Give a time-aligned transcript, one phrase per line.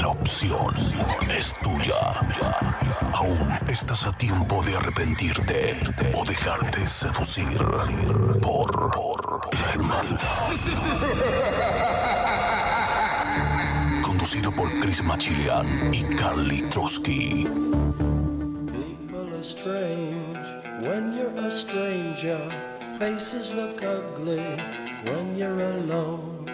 [0.00, 0.74] La opción
[1.30, 1.94] es tuya.
[3.12, 5.76] Aún estás a tiempo de arrepentirte
[6.14, 7.58] o dejarte seducir
[8.40, 8.90] por,
[9.52, 10.50] la hermandad.
[14.02, 17.46] Conducido por Chris Machilian y Carly Trotsky.
[18.66, 20.46] People are strange
[20.80, 22.40] when you're a stranger.
[22.98, 24.42] Faces look ugly
[25.04, 26.50] when you're alone.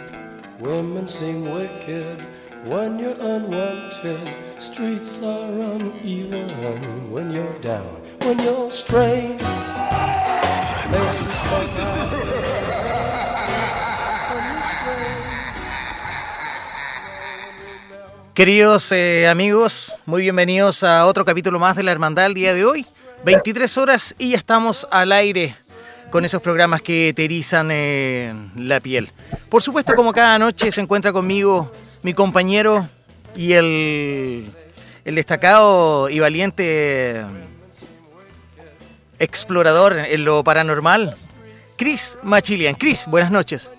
[0.60, 2.18] Women seem wicked
[2.64, 4.18] when you're unwanted.
[4.58, 8.00] Streets are uneven when you're down.
[8.20, 9.42] When you're strange.
[18.34, 22.64] Queridos eh, amigos, muy bienvenidos a otro capítulo más de la Hermandad el día de
[22.64, 22.86] hoy.
[23.24, 25.54] 23 horas y ya estamos al aire
[26.10, 29.10] con esos programas que te eh, la piel.
[29.48, 31.70] Por supuesto, como cada noche se encuentra conmigo
[32.02, 32.88] mi compañero
[33.36, 34.52] y el,
[35.04, 37.24] destacado y valiente
[39.18, 41.14] explorador en lo paranormal,
[41.76, 42.74] Chris Machilian.
[42.74, 43.72] Chris, buenas noches.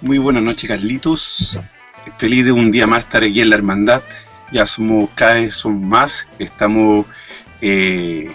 [0.00, 1.58] Muy buenas noches, Carlitos.
[2.18, 4.02] Feliz de un día más estar aquí en la hermandad.
[4.52, 6.28] Ya somos cada vez son más.
[6.38, 7.06] Estamos,
[7.60, 8.30] eh,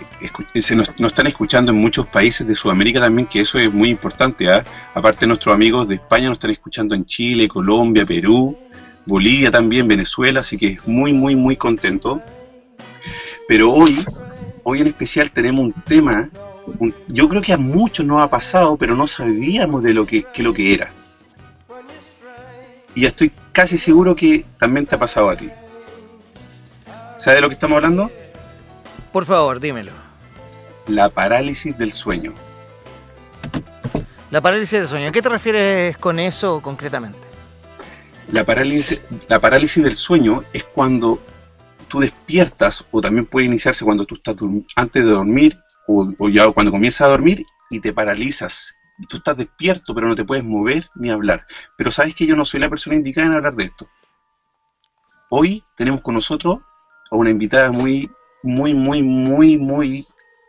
[0.56, 3.90] se nos, nos están escuchando en muchos países de Sudamérica también, que eso es muy
[3.90, 4.50] importante.
[4.50, 4.64] ¿ah?
[4.94, 8.58] Aparte, nuestros amigos de España nos están escuchando en Chile, Colombia, Perú,
[9.10, 10.40] Bolivia también, Venezuela.
[10.42, 12.22] Así que muy, muy, muy contento.
[13.48, 14.00] Pero hoy,
[14.64, 16.30] hoy en especial tenemos un tema.
[16.80, 20.24] un- yo creo que a muchos nos ha pasado, pero no sabíamos de lo que,
[20.32, 20.94] que lo que era.
[22.94, 25.50] Y estoy casi seguro que también te ha pasado a ti.
[27.18, 28.12] ¿Sabes de lo que estamos hablando?
[29.12, 29.92] Por favor, dímelo.
[30.88, 32.34] La parálisis del sueño.
[34.30, 35.10] La parálisis del sueño.
[35.10, 37.18] ¿A qué te refieres con eso concretamente?
[38.32, 41.20] La parálisis, la parálisis del sueño es cuando
[41.88, 44.36] tú despiertas, o también puede iniciarse cuando tú estás
[44.76, 45.58] antes de dormir,
[45.88, 48.76] o, o ya cuando comienzas a dormir y te paralizas.
[49.08, 51.46] Tú estás despierto, pero no te puedes mover ni hablar.
[51.78, 53.90] Pero sabes que yo no soy la persona indicada en hablar de esto.
[55.32, 56.60] Hoy tenemos con nosotros
[57.10, 58.12] a una invitada muy,
[58.44, 60.06] muy, muy, muy, muy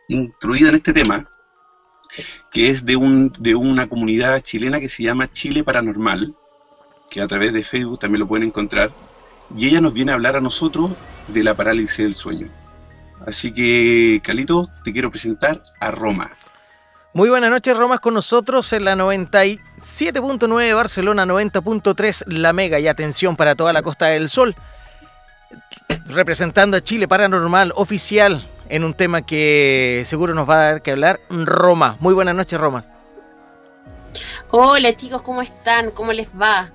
[0.07, 1.29] instruida en este tema,
[2.51, 6.35] que es de, un, de una comunidad chilena que se llama Chile Paranormal,
[7.11, 8.91] que a través de Facebook también lo pueden encontrar,
[9.55, 10.91] y ella nos viene a hablar a nosotros
[11.27, 12.47] de la parálisis del sueño.
[13.27, 16.31] Así que, Calito, te quiero presentar a Roma.
[17.13, 23.35] Muy buenas noches, Romas, con nosotros en la 97.9 Barcelona, 90.3 La Mega y atención
[23.35, 24.55] para toda la Costa del Sol.
[26.05, 30.91] Representando a Chile Paranormal oficial en un tema que seguro nos va a dar que
[30.91, 31.97] hablar, Roma.
[31.99, 32.85] Muy buenas noches, Roma.
[34.49, 35.91] Hola chicos, ¿cómo están?
[35.91, 36.71] ¿Cómo les va?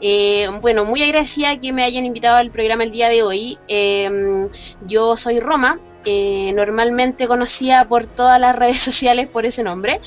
[0.00, 3.58] Eh, bueno, muy agradecida que me hayan invitado al programa el día de hoy.
[3.68, 4.48] Eh,
[4.86, 10.00] yo soy Roma, eh, normalmente conocida por todas las redes sociales por ese nombre,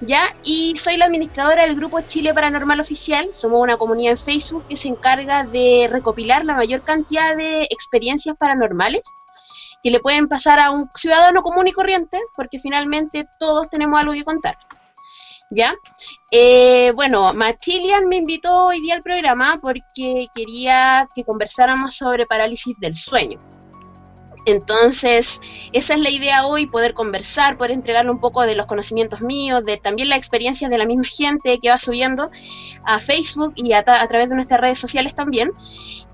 [0.00, 3.28] ya, y soy la administradora del grupo Chile Paranormal Oficial.
[3.32, 8.36] Somos una comunidad en Facebook que se encarga de recopilar la mayor cantidad de experiencias
[8.36, 9.02] paranormales
[9.82, 14.14] que le pueden pasar a un ciudadano común y corriente, porque finalmente todos tenemos algo
[14.14, 14.56] que contar.
[15.50, 15.74] ¿Ya?
[16.32, 22.74] Eh, bueno, Machilian me invitó hoy día al programa porque quería que conversáramos sobre parálisis
[22.80, 23.40] del sueño.
[24.46, 25.40] Entonces,
[25.72, 29.64] esa es la idea hoy, poder conversar, poder entregarle un poco de los conocimientos míos,
[29.64, 32.30] de también las experiencias de la misma gente que va subiendo
[32.84, 35.50] a Facebook y a través de nuestras redes sociales también,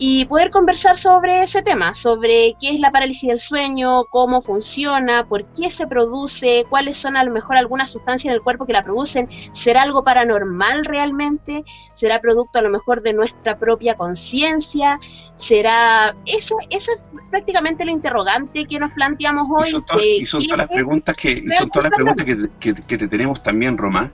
[0.05, 5.29] y poder conversar sobre ese tema, sobre qué es la parálisis del sueño, cómo funciona,
[5.29, 8.73] por qué se produce, cuáles son a lo mejor algunas sustancias en el cuerpo que
[8.73, 11.63] la producen, será algo paranormal realmente,
[11.93, 14.99] será producto a lo mejor de nuestra propia conciencia,
[15.37, 19.71] será eso, eso es prácticamente la interrogante que nos planteamos Y hoy.
[19.71, 22.99] son, y son todas las preguntas que, y son todas las preguntas que, que- que
[22.99, 24.13] te tenemos también, Roma.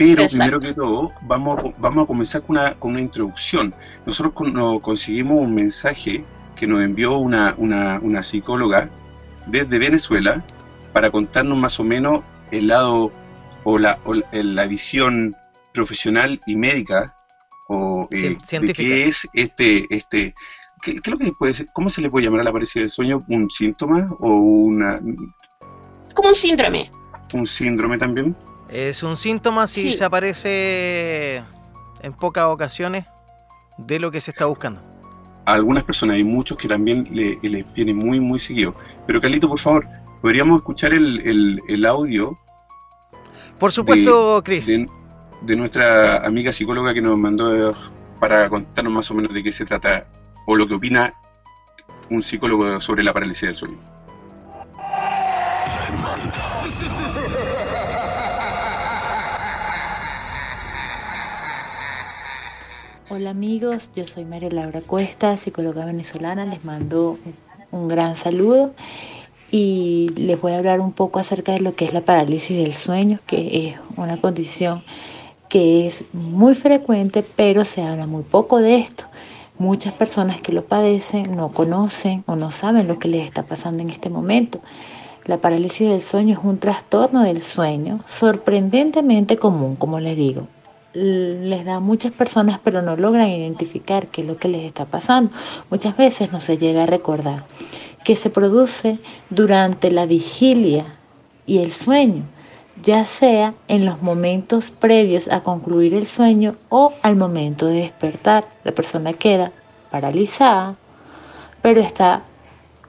[0.00, 0.36] Pero Exacto.
[0.38, 3.74] primero que todo, vamos, a- vamos a comenzar con una, con una introducción.
[4.06, 6.24] Nosotros con- nos conseguimos un mensaje
[6.56, 8.88] que nos envió una, una, una psicóloga
[9.46, 10.42] desde Venezuela
[10.94, 13.12] para contarnos más o menos el lado
[13.64, 15.36] o la, o la- visión
[15.74, 17.14] profesional y médica
[17.68, 20.34] o eh, de qué es este, este
[20.80, 21.66] ¿qué, qué es lo que puede ser?
[21.74, 23.22] ¿Cómo se le puede llamar a la parálisis del sueño?
[23.28, 24.98] ¿Un síntoma o una,
[26.14, 26.90] Como un síndrome.
[27.34, 28.34] un síndrome también?
[28.70, 29.92] Es un síntoma si Sí.
[29.94, 31.42] se aparece
[32.02, 33.04] en pocas ocasiones
[33.78, 34.80] de lo que se está buscando.
[35.46, 38.74] A algunas personas hay muchos que también le- les viene muy, muy seguido.
[39.06, 39.86] Pero Carlito, por favor,
[40.22, 42.38] ¿podríamos escuchar el, el- el audio
[43.58, 44.66] Por supuesto, Chris.
[44.66, 44.88] de,
[45.42, 47.74] de nuestra amiga psicóloga que nos mandó
[48.20, 50.06] para contarnos más o menos de qué se trata
[50.46, 51.14] o lo que opina
[52.10, 53.78] un psicólogo sobre la parálisis del sueño?
[63.12, 67.18] Hola amigos, yo soy María Laura Cuesta, psicóloga venezolana, les mando
[67.72, 68.72] un gran saludo
[69.50, 72.72] y les voy a hablar un poco acerca de lo que es la parálisis del
[72.72, 74.84] sueño, que es una condición
[75.48, 79.06] que es muy frecuente, pero se habla muy poco de esto.
[79.58, 83.82] Muchas personas que lo padecen no conocen o no saben lo que les está pasando
[83.82, 84.60] en este momento.
[85.24, 90.46] La parálisis del sueño es un trastorno del sueño sorprendentemente común, como les digo
[90.92, 95.32] les da muchas personas, pero no logran identificar qué es lo que les está pasando.
[95.70, 97.46] Muchas veces no se llega a recordar
[98.04, 98.98] que se produce
[99.28, 100.84] durante la vigilia
[101.46, 102.24] y el sueño,
[102.82, 108.48] ya sea en los momentos previos a concluir el sueño o al momento de despertar.
[108.64, 109.52] La persona queda
[109.90, 110.76] paralizada,
[111.62, 112.22] pero está,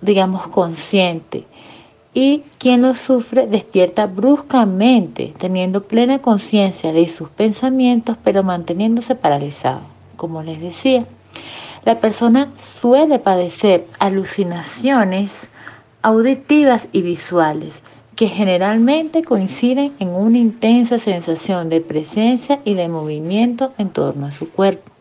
[0.02, 1.46] digamos, consciente
[2.14, 9.82] y quien lo sufre despierta bruscamente, teniendo plena conciencia de sus pensamientos, pero manteniéndose paralizado.
[10.18, 11.06] Como les decía,
[11.86, 15.50] la persona suele padecer alucinaciones
[16.02, 17.82] auditivas y visuales
[18.16, 24.32] que generalmente coinciden en una intensa sensación de presencia y de movimiento en torno a
[24.32, 24.92] su cuerpo.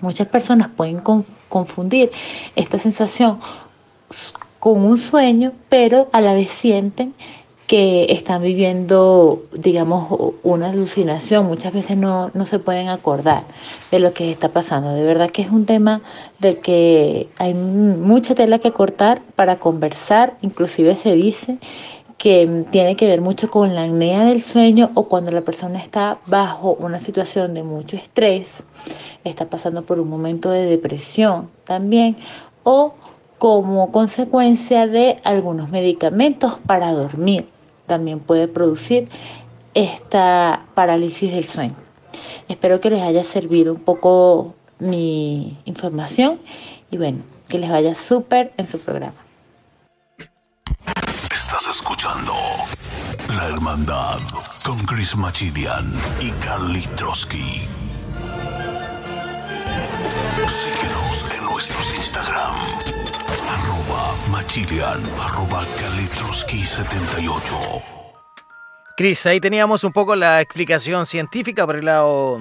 [0.00, 1.00] Muchas personas pueden
[1.48, 2.10] confundir
[2.56, 3.38] esta sensación
[4.60, 7.14] con un sueño, pero a la vez sienten
[7.66, 11.46] que están viviendo, digamos, una alucinación.
[11.46, 13.44] Muchas veces no, no se pueden acordar
[13.92, 14.92] de lo que está pasando.
[14.92, 16.02] De verdad que es un tema
[16.40, 20.36] del que hay mucha tela que cortar para conversar.
[20.42, 21.58] Inclusive se dice
[22.18, 26.18] que tiene que ver mucho con la apnea del sueño o cuando la persona está
[26.26, 28.64] bajo una situación de mucho estrés,
[29.24, 32.16] está pasando por un momento de depresión también,
[32.62, 32.92] o
[33.40, 37.48] como consecuencia de algunos medicamentos para dormir.
[37.86, 39.08] También puede producir
[39.72, 41.74] esta parálisis del sueño.
[42.48, 46.38] Espero que les haya servido un poco mi información
[46.90, 49.14] y bueno, que les vaya súper en su programa.
[51.32, 52.34] Estás escuchando
[53.34, 54.18] La Hermandad
[54.62, 55.90] con Chris Machilian
[56.20, 57.62] y Carly Trotsky.
[60.46, 63.09] Síguenos en nuestros Instagram.
[63.50, 66.06] Arroba Machilian, arroba Carly
[66.64, 67.82] 78
[68.96, 72.40] Cris, ahí teníamos un poco la explicación científica por el lado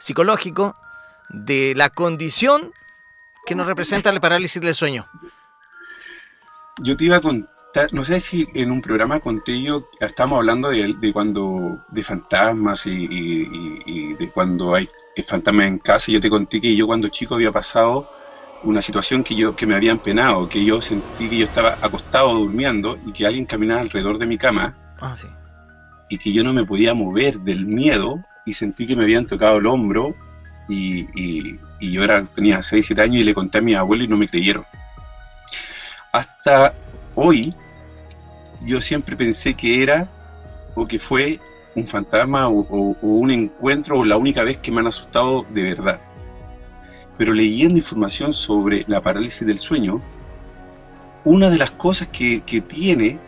[0.00, 0.74] psicológico
[1.28, 2.72] de la condición
[3.46, 5.06] que nos representa la parálisis del sueño.
[6.82, 10.70] Yo te iba a contar, no sé si en un programa conté yo, estamos hablando
[10.70, 14.88] de, de cuando, de fantasmas y, y, y, de cuando hay
[15.24, 18.10] fantasmas en casa, yo te conté que yo cuando chico había pasado
[18.64, 22.34] una situación que yo que me habían penado, que yo sentí que yo estaba acostado
[22.34, 25.28] durmiendo y que alguien caminaba alrededor de mi cama ah, sí.
[26.08, 29.58] y que yo no me podía mover del miedo y sentí que me habían tocado
[29.58, 30.14] el hombro
[30.68, 34.04] y, y, y yo era, tenía 6, 7 años y le conté a mi abuelo
[34.04, 34.64] y no me creyeron.
[36.12, 36.72] Hasta
[37.14, 37.54] hoy
[38.62, 40.08] yo siempre pensé que era
[40.74, 41.38] o que fue
[41.76, 45.44] un fantasma o, o, o un encuentro o la única vez que me han asustado
[45.50, 46.00] de verdad
[47.16, 50.00] pero leyendo información sobre la parálisis del sueño,
[51.24, 53.18] una de las cosas que, que, tiene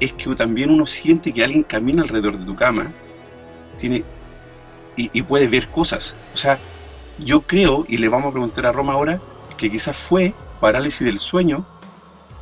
[0.00, 2.90] es que también uno siente que alguien camina alrededor de tu cama
[3.78, 4.04] tiene,
[4.96, 6.16] y, y, puede ver cosas.
[6.34, 6.58] O sea,
[7.18, 9.20] yo creo, y le vamos a preguntar a Roma ahora,
[9.56, 11.66] que quizás fue parálisis del sueño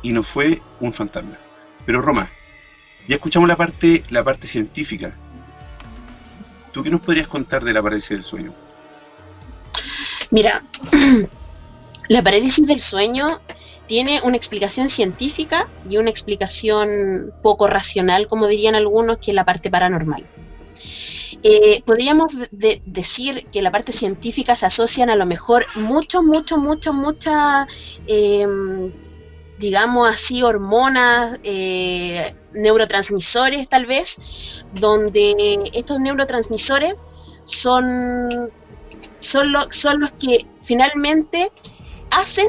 [0.01, 1.37] y no fue un fantasma.
[1.85, 2.29] Pero Roma,
[3.07, 5.15] ya escuchamos la parte, la parte científica.
[6.71, 8.53] ¿Tú qué nos podrías contar de la parálisis del sueño?
[10.31, 10.63] Mira,
[12.09, 13.39] la parálisis del sueño
[13.87, 19.45] tiene una explicación científica y una explicación poco racional, como dirían algunos, que es la
[19.45, 20.25] parte paranormal.
[21.43, 26.57] Eh, podríamos de decir que la parte científica se asocian a lo mejor mucho, mucho,
[26.57, 27.67] mucho, muchas,
[28.07, 28.45] eh,
[29.57, 34.17] digamos así, hormonas, eh, neurotransmisores tal vez,
[34.73, 36.95] donde estos neurotransmisores
[37.43, 38.51] son
[39.19, 41.51] son, lo, son los que finalmente
[42.11, 42.47] hacen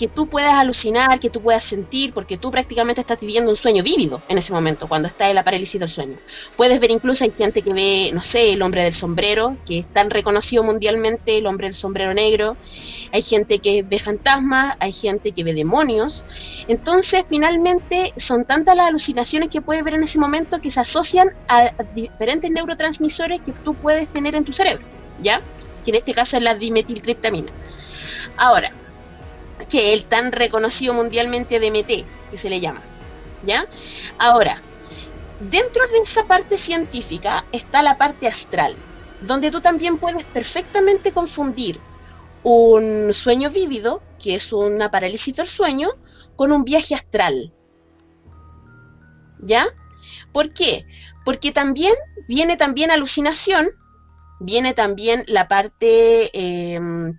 [0.00, 3.82] que tú puedas alucinar, que tú puedas sentir, porque tú prácticamente estás viviendo un sueño
[3.82, 6.16] vívido en ese momento, cuando está en la parálisis del sueño.
[6.56, 9.86] Puedes ver incluso, hay gente que ve, no sé, el hombre del sombrero, que es
[9.88, 12.56] tan reconocido mundialmente, el hombre del sombrero negro.
[13.12, 16.24] Hay gente que ve fantasmas, hay gente que ve demonios.
[16.66, 21.28] Entonces, finalmente, son tantas las alucinaciones que puedes ver en ese momento que se asocian
[21.46, 24.82] a diferentes neurotransmisores que tú puedes tener en tu cerebro,
[25.22, 25.42] ¿ya?
[25.84, 27.52] Que en este caso es la dimetiltriptamina.
[28.36, 28.72] Ahora,
[29.68, 32.82] que el tan reconocido mundialmente DMT, que se le llama.
[33.44, 33.66] ¿Ya?
[34.18, 34.60] Ahora,
[35.40, 38.74] dentro de esa parte científica está la parte astral,
[39.22, 41.80] donde tú también puedes perfectamente confundir
[42.42, 45.90] un sueño vívido, que es una parálisis del sueño,
[46.36, 47.52] con un viaje astral.
[49.40, 49.66] ¿Ya?
[50.32, 50.86] ¿Por qué?
[51.24, 51.94] Porque también
[52.28, 53.70] viene también alucinación,
[54.40, 57.14] viene también la parte em,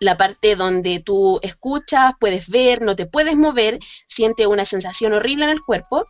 [0.00, 5.44] la parte donde tú escuchas, puedes ver, no te puedes mover, sientes una sensación horrible
[5.44, 6.06] en el cuerpo,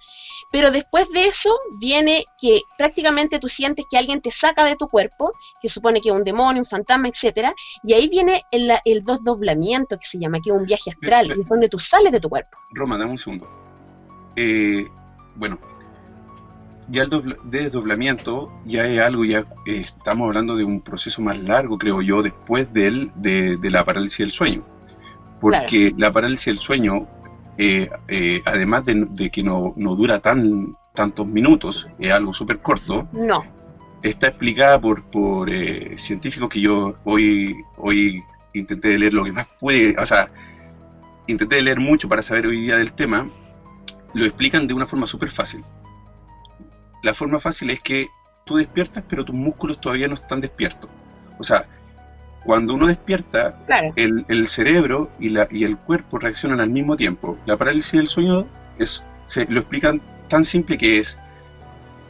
[0.52, 4.88] pero después de eso viene que prácticamente tú sientes que alguien te saca de tu
[4.88, 9.02] cuerpo, que supone que es un demonio, un fantasma, etcétera, y ahí viene el, el
[9.02, 12.20] desdoblamiento que se llama, que es un viaje astral, y es donde tú sales de
[12.20, 12.56] tu cuerpo.
[12.70, 13.48] Roma, dame un segundo.
[14.36, 14.86] Eh,
[15.34, 15.58] bueno,
[16.90, 21.78] ya el desdoblamiento ya es algo, ya eh, estamos hablando de un proceso más largo,
[21.78, 24.64] creo yo, después de, de, la parálisis del sueño.
[25.40, 27.06] Porque la parálisis del sueño,
[27.58, 33.08] eh, eh, además de, que no, dura tan tantos minutos, es algo súper corto.
[33.12, 33.44] No.
[34.02, 35.48] Está explicada por, por
[35.96, 38.22] científicos que yo hoy, hoy
[38.54, 40.30] intenté leer lo que más puede, o sea,
[41.28, 43.30] intenté leer mucho para saber hoy día del tema,
[44.14, 45.62] lo explican de una forma súper fácil
[47.02, 48.08] la forma fácil es que
[48.44, 50.90] tú despiertas, pero tus músculos todavía no están despiertos.
[51.38, 51.66] O sea,
[52.44, 53.58] cuando uno despierta,
[53.96, 57.38] el, cerebro y, la, y el cuerpo reaccionan al mismo tiempo.
[57.46, 58.46] La parálisis del sueño
[58.78, 61.18] es, se lo explican tan simple que es,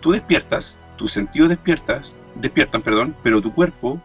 [0.01, 4.01] tú despiertas, tus sentidos despiertas, despiertan, perdón, pero tu cuerpo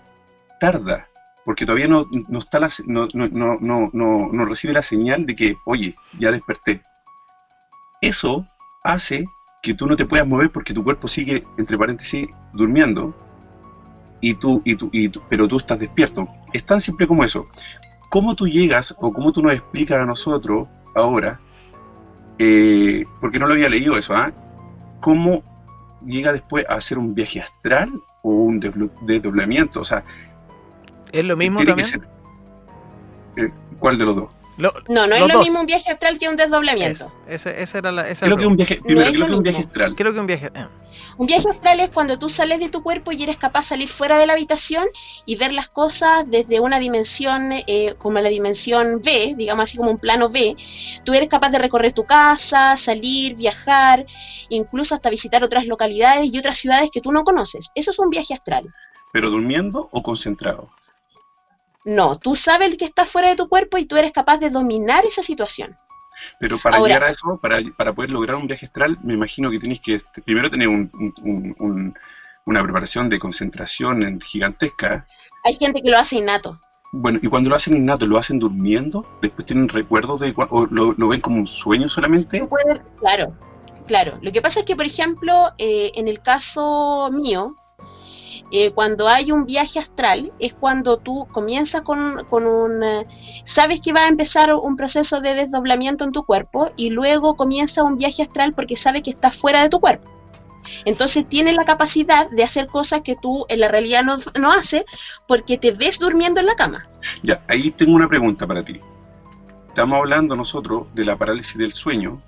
[0.59, 1.07] tarda,
[1.43, 5.55] porque todavía no, no, está la, no, no, no, no recibe la señal de que,
[5.65, 6.81] oye, ya desperté.
[8.01, 8.47] Eso
[8.83, 9.25] hace
[9.61, 13.15] que tú no te puedas mover porque tu cuerpo sigue, entre paréntesis, durmiendo,
[14.21, 16.27] y tú, y tú, y pero tú estás despierto.
[16.53, 17.47] Es tan simple como eso.
[18.09, 21.39] ¿Cómo tú llegas o cómo tú nos explicas a nosotros ahora,
[22.39, 24.31] eh, porque no lo había leído eso, ¿ah?
[25.01, 25.43] ¿Cómo
[26.01, 27.91] llega después a hacer un viaje astral
[28.23, 29.81] o un desdoblamiento?
[29.81, 30.03] O sea,
[31.11, 32.05] ¿es lo mismo también?
[33.37, 33.47] Eh,
[33.79, 34.34] ¿Cuál de los dos?
[34.57, 37.11] No, no es lo mismo un viaje astral que un desdoblamiento.
[37.27, 39.95] ese, era la, creo que un viaje, primero, creo que un viaje astral.
[39.95, 40.51] Creo que un viaje.
[40.53, 40.67] Eh.
[41.17, 43.89] Un viaje astral es cuando tú sales de tu cuerpo y eres capaz de salir
[43.89, 44.85] fuera de la habitación
[45.25, 49.91] y ver las cosas desde una dimensión eh, como la dimensión B, digamos así como
[49.91, 50.55] un plano B.
[51.03, 54.05] Tú eres capaz de recorrer tu casa, salir, viajar,
[54.49, 57.71] incluso hasta visitar otras localidades y otras ciudades que tú no conoces.
[57.75, 58.73] Eso es un viaje astral.
[59.11, 60.69] ¿Pero durmiendo o concentrado?
[61.85, 65.05] No, tú sabes que está fuera de tu cuerpo y tú eres capaz de dominar
[65.05, 65.77] esa situación.
[66.39, 69.59] Pero para llegar a eso, para, para, poder lograr un viaje astral, me imagino que
[69.59, 75.05] tienes que este, primero tener una preparación de concentración gigantesca.
[75.43, 76.59] Hay gente que lo hace innato.
[76.91, 79.05] Bueno, y cuando lo hacen innato, ¿lo hacen durmiendo?
[79.21, 82.47] ¿Después tienen recuerdos de o lo, ven como un sueño solamente?
[82.99, 83.37] claro,
[83.85, 84.17] claro.
[84.21, 87.55] Lo que pasa es que, por ejemplo, eh, en el caso mío,
[88.51, 92.83] eh, cuando hay un viaje astral es cuando tú comienzas con, un...
[92.83, 93.07] Eh,
[93.43, 97.83] sabes que va a empezar un proceso de desdoblamiento en tu cuerpo y luego comienza
[97.83, 100.11] un viaje astral porque sabes que estás fuera de tu cuerpo.
[100.83, 104.85] Entonces tienes la capacidad de hacer cosas que tú en la realidad no, no haces
[105.27, 106.87] porque te ves durmiendo en la cama.
[107.23, 108.79] Ya, ahí tengo una pregunta para ti.
[109.69, 112.21] Estamos hablando nosotros de la parálisis del sueño,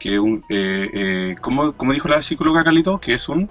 [0.00, 3.50] que es un, eh, como, como dijo la psicóloga Carlito, que es un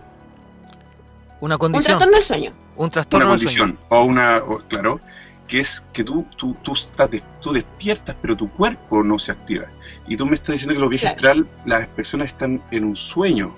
[1.42, 1.94] una condición.
[1.94, 2.54] Un trastorno del sueño.
[2.76, 3.80] Un trastorno una condición.
[3.90, 5.00] O una, claro,
[5.48, 7.10] que es que tú, tú, tú, estás
[7.42, 9.66] tú despiertas, pero tu cuerpo no se activa.
[10.08, 13.54] Y tú me estás diciendo que los viajes astral, las personas están en un sueño.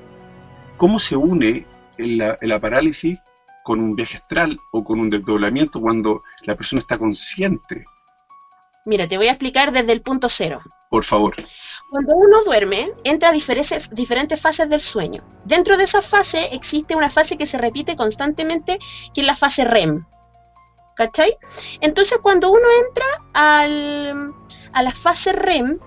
[0.78, 1.66] ¿Cómo se une
[1.98, 3.20] la, la parálisis
[3.64, 7.86] con un viaje astral o con un desdoblamiento cuando la persona está consciente?
[8.86, 10.62] Mira, te voy a explicar desde el punto cero.
[10.90, 11.36] Por favor.
[11.90, 15.24] Cuando uno duerme, entra a diferentes, fases del sueño.
[15.46, 18.78] Dentro de esa fase existe una fase que se repite constantemente,
[19.14, 20.06] que es la fase REM.
[20.96, 21.38] ¿Cachai?
[21.82, 24.34] Entonces, cuando uno entra al,
[24.74, 25.80] a la fase REM,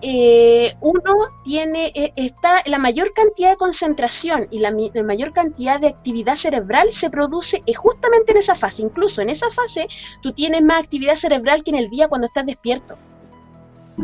[0.00, 1.12] eh, uno
[1.44, 6.36] tiene, eh, está la mayor cantidad de concentración y la, la, mayor cantidad de actividad
[6.36, 8.82] cerebral se produce justamente en esa fase.
[8.82, 9.88] Incluso en esa fase
[10.22, 12.96] tú tienes más actividad cerebral que en el día cuando estás despierto.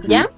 [0.05, 0.31] ¿Ya?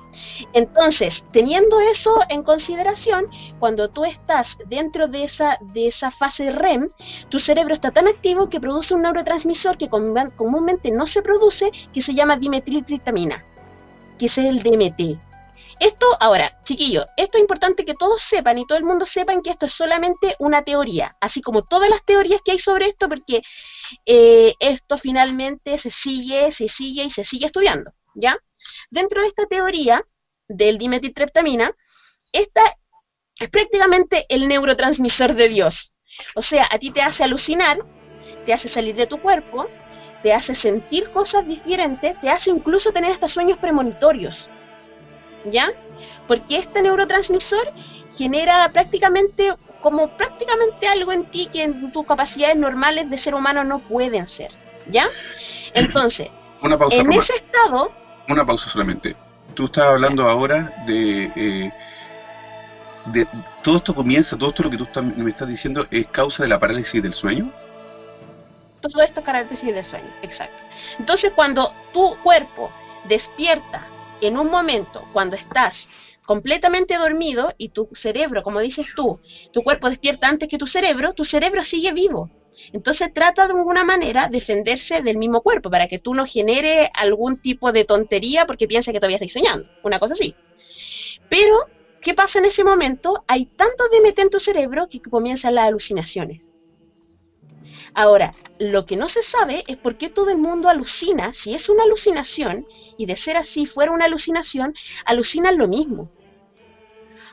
[0.53, 3.27] Entonces, teniendo eso en consideración,
[3.59, 6.88] cuando tú estás dentro de esa, de esa fase REM,
[7.29, 12.00] tu cerebro está tan activo que produce un neurotransmisor que comúnmente no se produce, que
[12.00, 13.45] se llama dimetiltriptamina,
[14.19, 15.19] que es el DMT.
[15.81, 19.50] Esto, ahora, chiquillos, esto es importante que todos sepan y todo el mundo sepan que
[19.50, 23.43] esto es solamente una teoría, así como todas las teorías que hay sobre esto, porque
[24.05, 28.37] eh, esto finalmente se sigue, se sigue y se sigue estudiando, ¿ya?
[28.90, 30.04] Dentro de esta teoría
[30.49, 31.73] del dimetiltriptamina,
[32.33, 32.62] esta
[33.38, 35.95] es prácticamente el neurotransmisor de Dios.
[36.35, 37.78] O sea, a ti te hace alucinar,
[38.47, 39.68] te hace salir de tu cuerpo,
[40.23, 44.50] te hace sentir cosas diferentes, te hace incluso tener hasta sueños premonitorios.
[45.45, 45.71] ¿Ya?
[46.26, 47.73] Porque este neurotransmisor
[48.16, 53.62] genera prácticamente como prácticamente algo en ti que en tus capacidades normales de ser humano
[53.64, 54.50] no pueden ser.
[54.88, 55.09] ¿Ya?
[55.75, 56.30] Entonces,
[56.90, 57.92] en ese estado,
[58.28, 59.16] una pausa solamente.
[59.54, 61.73] Tú estabas hablando ahora de, eh,
[63.06, 63.26] de.
[63.62, 66.58] Todo esto comienza, todo esto lo que tú me estás diciendo es causa de la
[66.61, 67.50] parálisis del sueño.
[68.80, 70.62] Todo esto es parálisis del sueño, exacto.
[70.99, 72.70] Entonces, cuando tu cuerpo
[73.08, 73.87] despierta
[74.20, 75.88] en un momento, cuando estás
[76.25, 79.20] completamente dormido y tu cerebro, como dices tú,
[79.52, 82.30] tu cuerpo despierta antes que tu cerebro, tu cerebro sigue vivo.
[82.73, 87.41] Entonces trata de alguna manera defenderse del mismo cuerpo para que tú no genere algún
[87.41, 90.35] tipo de tontería porque piensa que todavía estás soñando, una cosa así.
[91.29, 91.57] Pero,
[92.01, 93.25] ¿qué pasa en ese momento?
[93.27, 96.51] Hay tanto DMT en tu cerebro que comienzan las alucinaciones.
[97.95, 101.69] Ahora, lo que no se sabe es por qué todo el mundo alucina, si es
[101.69, 106.11] una alucinación, y de ser así fuera una alucinación, alucinan lo mismo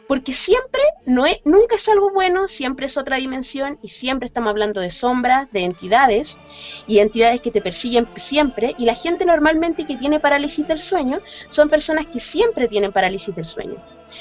[0.08, 4.50] porque siempre no es, nunca es algo bueno, siempre es otra dimensión y siempre estamos
[4.50, 6.40] hablando de sombras, de entidades
[6.88, 11.20] y entidades que te persiguen siempre y la gente normalmente que tiene parálisis del sueño
[11.50, 13.78] son personas que siempre tienen parálisis del sueño.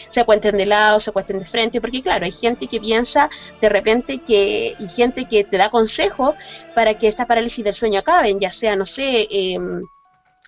[0.08, 3.28] Se acuesten de lado, se acuesten de frente, porque claro, hay gente que piensa
[3.60, 6.34] de repente que, y gente que te da consejo
[6.74, 9.58] para que esta parálisis del sueño acaben, ya sea, no sé, eh,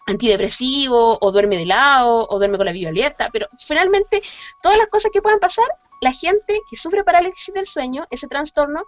[0.07, 4.23] antidepresivo, o duerme de lado, o duerme con la vida abierta, pero finalmente
[4.63, 5.67] todas las cosas que puedan pasar,
[6.01, 8.85] la gente que sufre parálisis del sueño, ese trastorno,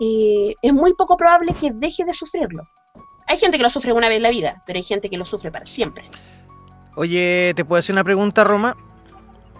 [0.00, 2.68] eh, es muy poco probable que deje de sufrirlo.
[3.26, 5.24] Hay gente que lo sufre una vez en la vida, pero hay gente que lo
[5.24, 6.08] sufre para siempre.
[6.94, 8.76] Oye, ¿te puedo hacer una pregunta, Roma?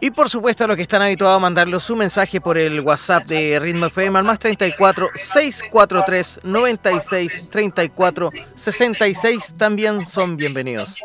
[0.00, 3.24] Y por supuesto a los que están habituados a mandarlos su mensaje por el WhatsApp
[3.26, 11.00] de Ritmo FM al más 34 643 96 34 66 también son bienvenidos.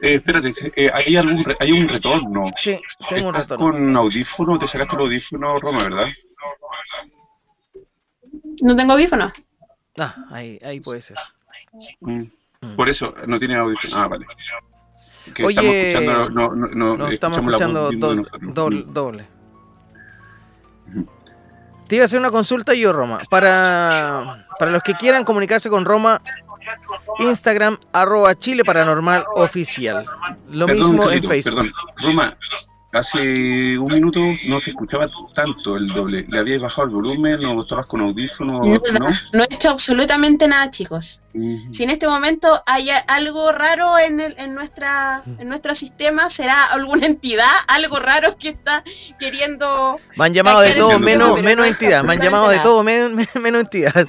[0.00, 2.50] Eh, espérate, eh, ¿hay, algún, ¿hay un retorno?
[2.56, 3.70] Sí, tengo un retorno.
[3.70, 4.58] con audífono?
[4.58, 6.08] ¿Te sacaste el audífono, Roma, verdad?
[8.62, 9.30] No tengo audífono.
[9.98, 11.18] Ah, ahí, ahí puede ser.
[12.00, 12.22] Mm.
[12.62, 12.76] Mm.
[12.76, 13.92] Por eso no tiene audición.
[13.94, 14.26] Ah, vale.
[15.44, 17.90] Oye, estamos escuchando, no, no, no, estamos escuchando
[18.40, 18.84] doble.
[18.86, 19.26] doble.
[21.86, 23.20] Te iba a hacer una consulta yo, Roma.
[23.28, 26.22] Para, para los que quieran comunicarse con Roma,
[27.18, 30.06] Instagram, arroba Chile Paranormal Oficial.
[30.48, 31.54] Lo mismo en Facebook.
[31.54, 31.72] Perdón,
[32.02, 32.36] Roma,
[32.92, 36.26] hace un minuto no te escuchaba tanto el doble.
[36.28, 38.80] ¿Le habías bajado el volumen o estabas con audífonos?
[38.92, 41.22] No, no, he hecho absolutamente nada, chicos.
[41.70, 46.66] Si en este momento hay algo raro en, el, en, nuestra, en nuestro sistema, será
[46.66, 48.84] alguna entidad, algo raro que está
[49.18, 49.98] queriendo...
[50.16, 52.04] Me han llamado de todo menos, menos entidad.
[52.04, 54.06] Me han llamado de todo menos, menos entidad.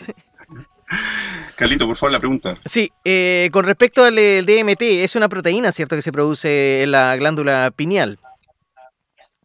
[1.55, 2.55] Carlito, por favor, la pregunta.
[2.65, 7.15] Sí, eh, con respecto al DMT, es una proteína, ¿cierto?, que se produce en la
[7.15, 8.19] glándula pineal.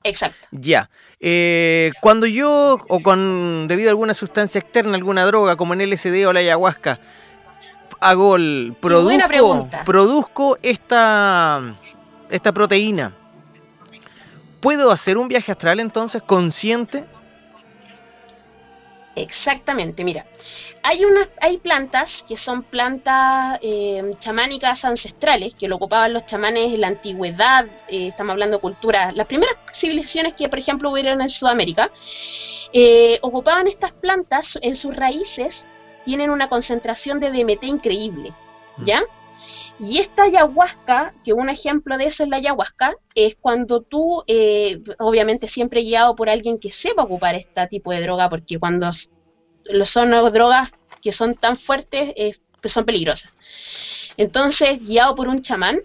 [0.09, 0.49] Exacto.
[0.51, 0.91] Ya.
[1.21, 6.27] Eh, cuando yo, o con debido a alguna sustancia externa, alguna droga, como en LSD
[6.27, 7.01] o la ayahuasca,
[8.01, 11.77] hago el produzco, produzco esta,
[12.31, 13.13] esta proteína.
[14.61, 17.05] ¿Puedo hacer un viaje astral entonces consciente?
[19.21, 20.27] Exactamente, mira.
[20.83, 21.03] Hay,
[21.41, 26.87] hay plantas que son plantas eh, chamánicas ancestrales que lo ocupaban los chamanes en la
[26.87, 31.91] antigüedad, eh, estamos hablando de culturas, las primeras civilizaciones que, por ejemplo, hubieron en Sudamérica,
[32.73, 35.67] eh, ocupaban estas plantas, en sus raíces
[36.05, 38.33] tienen una concentración de DMT increíble,
[38.79, 39.03] ¿ya?
[39.81, 44.83] Y esta ayahuasca, que un ejemplo de eso es la ayahuasca, es cuando tú, eh,
[44.99, 48.91] obviamente siempre guiado por alguien que sepa ocupar este tipo de droga, porque cuando
[49.85, 52.13] son drogas que son tan fuertes,
[52.61, 53.33] pues son peligrosas.
[54.17, 55.81] Entonces, guiado por un chamán,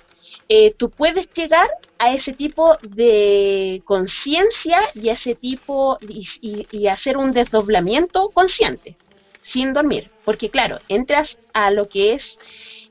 [0.49, 7.17] eh, tú puedes llegar a ese tipo de conciencia y a ese tipo y, hacer
[7.17, 8.97] un desdoblamiento consciente,
[9.39, 10.11] sin dormir.
[10.25, 12.39] Porque claro, entras a lo que es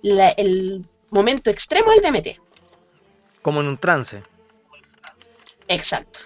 [0.02, 2.40] el momento extremo del DMT.
[3.42, 4.22] Como en un trance.
[5.68, 6.20] Exacto.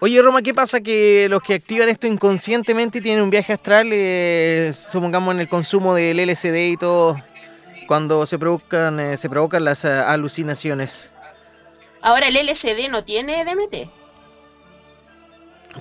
[0.00, 4.72] Oye, Roma, ¿qué pasa que los que activan esto inconscientemente tienen un viaje astral, eh,
[4.72, 7.22] supongamos en el consumo del LSD y todo,
[7.86, 11.10] cuando se provocan, eh, se provocan las eh, alucinaciones?
[12.00, 13.90] Ahora el LSD no tiene DMT.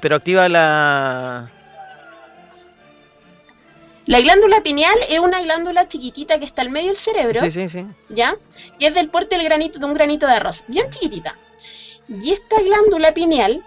[0.02, 1.50] Pero activa la,
[4.10, 7.42] la glándula pineal es una glándula chiquitita que está al medio del cerebro.
[7.42, 7.86] Sí, sí, sí.
[8.10, 8.36] ¿Ya?
[8.80, 11.38] Y es del porte del granito, de un granito de arroz, bien chiquitita.
[12.08, 13.64] Y esta glándula pineal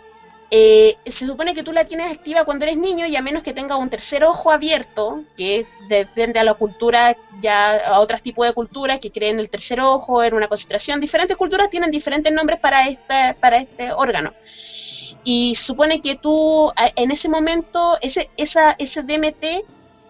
[0.50, 3.52] eh, se supone que tú la tienes activa cuando eres niño y a menos que
[3.52, 8.52] tengas un tercer ojo abierto, que depende a la cultura, ya a otros tipos de
[8.52, 10.98] culturas que creen el tercer ojo, en una concentración.
[10.98, 14.35] Diferentes culturas tienen diferentes nombres para este, para este órgano.
[15.22, 19.64] Y supone que tú en ese momento, ese, esa, ese DMT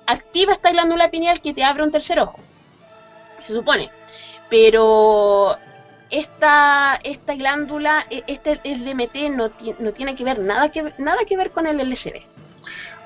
[0.06, 2.38] activa esta glándula pineal que te abre un tercer ojo.
[3.40, 3.90] Se supone.
[4.50, 5.56] Pero
[6.10, 11.24] esta, esta glándula, e, este el DMT no, no tiene que ver nada, que nada
[11.26, 12.16] que ver con el LSD.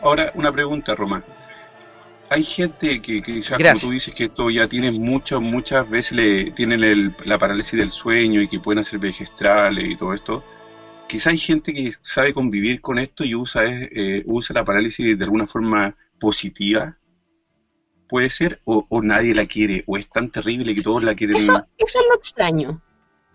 [0.03, 1.25] Ahora, una pregunta, Román.
[2.29, 6.51] Hay gente que, que como tú dices, que esto ya tiene muchas, muchas veces le,
[6.51, 10.45] tienen la parálisis del sueño y que pueden hacer vegestrales y todo esto.
[11.07, 15.25] Quizá hay gente que sabe convivir con esto y usa, eh, usa la parálisis de
[15.25, 16.99] alguna forma positiva,
[18.09, 21.37] puede ser, o, nadie la quiere, o es tan terrible que todos la quieren.
[21.37, 22.83] Eso, eso es lo extraño.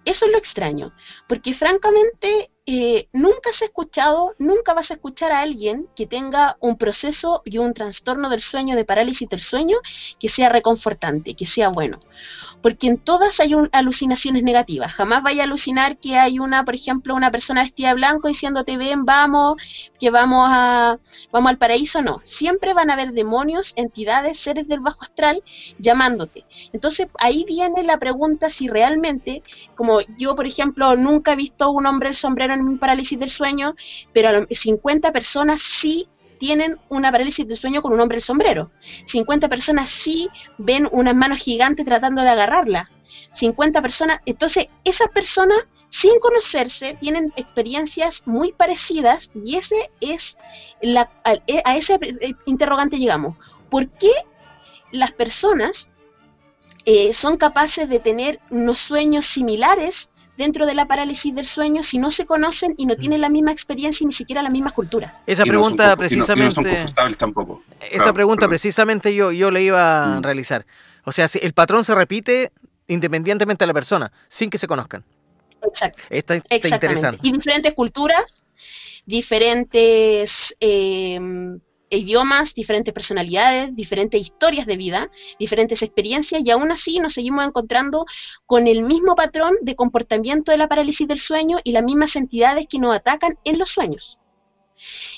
[0.03, 0.95] Eso es lo extraño,
[1.27, 6.77] porque francamente eh, nunca has escuchado, nunca vas a escuchar a alguien que tenga un
[6.77, 9.77] proceso y un trastorno del sueño, de parálisis del sueño,
[10.19, 11.99] que sea reconfortante, que sea bueno.
[12.61, 14.93] Porque en todas hay alucinaciones negativas.
[14.93, 18.77] Jamás vaya a alucinar que hay una, por ejemplo, una persona vestida de blanco diciéndote,
[18.77, 19.55] ven, vamos,
[19.99, 20.99] que vamos, a,
[21.31, 22.01] vamos al paraíso.
[22.01, 25.43] No, siempre van a haber demonios, entidades, seres del bajo astral
[25.79, 26.45] llamándote.
[26.73, 29.43] Entonces ahí viene la pregunta si realmente,
[29.75, 33.29] como yo, por ejemplo, nunca he visto un hombre el sombrero en un parálisis del
[33.29, 33.75] sueño,
[34.13, 36.07] pero 50 personas sí
[36.41, 38.71] tienen una parálisis del sueño con un hombre el sombrero.
[39.05, 40.27] 50 personas sí
[40.57, 42.89] ven unas manos gigantes tratando de agarrarla.
[43.31, 50.39] 50 personas, entonces esas personas sin conocerse tienen experiencias muy parecidas y ese es
[50.81, 51.99] la, a, ese
[52.47, 53.37] interrogante llegamos.
[53.69, 54.11] ¿Por qué
[54.91, 55.91] las personas
[56.85, 61.97] eh, son capaces de tener unos sueños similares dentro de la parálisis del sueño si
[61.97, 65.21] no se conocen y no tienen la misma experiencia y ni siquiera las mismas culturas?
[65.25, 66.85] Esa pregunta precisamente...
[67.17, 67.61] tampoco.
[67.91, 70.23] Esa pregunta precisamente yo, yo le iba a mm.
[70.23, 70.65] realizar.
[71.03, 72.51] O sea, si el patrón se repite
[72.87, 75.03] independientemente de la persona, sin que se conozcan.
[75.63, 76.03] Exacto.
[76.09, 77.19] Está, interesante.
[77.23, 78.43] Y diferentes culturas,
[79.05, 80.55] diferentes...
[80.59, 81.19] Eh,
[81.91, 88.05] idiomas, diferentes personalidades, diferentes historias de vida, diferentes experiencias y aún así nos seguimos encontrando
[88.45, 92.65] con el mismo patrón de comportamiento de la parálisis del sueño y las mismas entidades
[92.67, 94.19] que nos atacan en los sueños.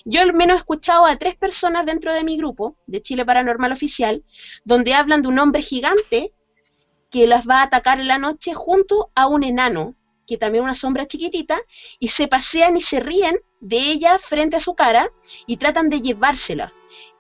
[0.03, 3.71] Yo al menos he escuchado a tres personas dentro de mi grupo, de Chile Paranormal
[3.71, 4.23] Oficial,
[4.65, 6.33] donde hablan de un hombre gigante
[7.09, 10.65] que las va a atacar en la noche junto a un enano, que también es
[10.65, 11.59] una sombra chiquitita,
[11.99, 15.11] y se pasean y se ríen de ella frente a su cara
[15.47, 16.73] y tratan de llevársela.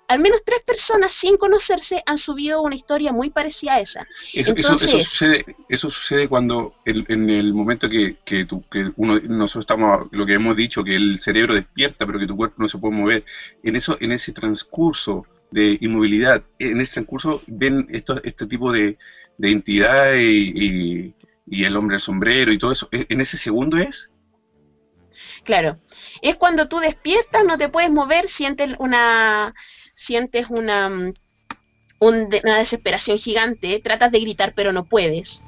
[0.09, 4.05] Al menos tres personas sin conocerse han subido una historia muy parecida a esa.
[4.33, 10.57] Eso, sucede, cuando en el momento que, que, que uno, nosotros estamos, lo que hemos
[10.57, 13.25] dicho, que el cerebro despierta, pero que tu cuerpo no se puede mover.
[13.63, 18.97] En eso, en ese transcurso de inmovilidad, en ese transcurso ven esto, este tipo de,
[19.37, 21.15] de entidades y, y
[21.47, 22.89] el hombre del sombrero y todo eso.
[22.91, 24.11] ¿En ese segundo es?
[25.43, 25.79] Claro,
[26.21, 29.53] es cuando tú despiertas, no te puedes mover, sientes una,
[29.93, 31.13] sientes una, mm,
[31.99, 35.43] una desesperación gigante, tratas de gritar pero no puedes,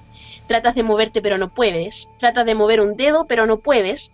[0.48, 4.12] tratas de moverte pero no puedes, tratas de mover un dedo pero no puedes,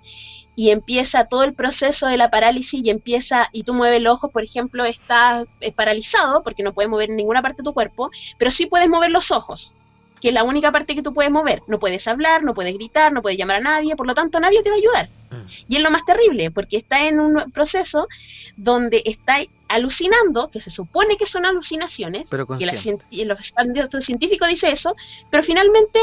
[0.56, 4.32] y empieza todo el proceso de la parálisis y empieza, y tú mueves los ojos,
[4.32, 8.52] por ejemplo, estás eh, paralizado porque no puedes mover ninguna parte de tu cuerpo, pero
[8.52, 9.74] sí puedes mover los ojos,
[10.22, 11.64] que es la única parte que tú puedes mover.
[11.68, 14.62] No puedes hablar, no puedes gritar, no puedes llamar a nadie, por lo tanto nadie
[14.62, 15.10] te va a ayudar.
[15.32, 15.48] Mm.
[15.68, 18.08] Y es lo más terrible, porque está en un proceso
[18.56, 24.96] donde está alucinando, que se supone que son alucinaciones, que los científicos dice eso,
[25.30, 26.00] pero finalmente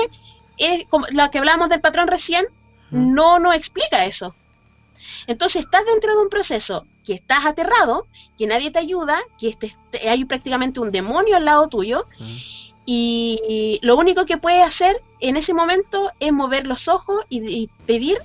[0.59, 2.47] es como la que hablábamos del patrón recién,
[2.91, 3.15] mm.
[3.15, 4.35] no nos explica eso.
[5.27, 9.77] Entonces estás dentro de un proceso que estás aterrado, que nadie te ayuda, que este,
[10.09, 12.37] hay prácticamente un demonio al lado tuyo, mm.
[12.90, 18.16] Y lo único que puedes hacer en ese momento es mover los ojos y, pedir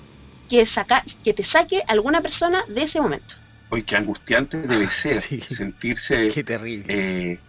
[0.49, 3.35] que, saca, que te saque alguna persona de ese momento.
[3.71, 6.29] Oye, qué angustiante debe ser sentirse...
[6.29, 6.85] Qué terrible.
[6.87, 7.39] Eh,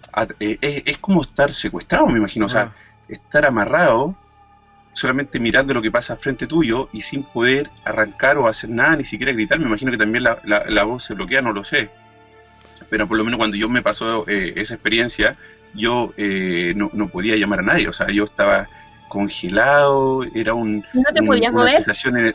[0.40, 2.74] eh, es, como estar secuestrado, me imagino, o sea, ah.
[3.08, 4.16] estar amarrado
[4.92, 9.04] solamente mirando lo que pasa frente tuyo y sin poder arrancar o hacer nada, ni
[9.04, 9.60] siquiera gritar.
[9.60, 11.90] Me imagino que también la, voz se bloquea, no lo sé.
[12.90, 15.36] Pero por lo menos cuando yo me pasó eh, esa experiencia,
[15.74, 17.88] yo eh, no, podía llamar a nadie.
[17.88, 18.68] O sea, yo estaba
[19.08, 21.84] congelado, era un, ¿No te podías mover?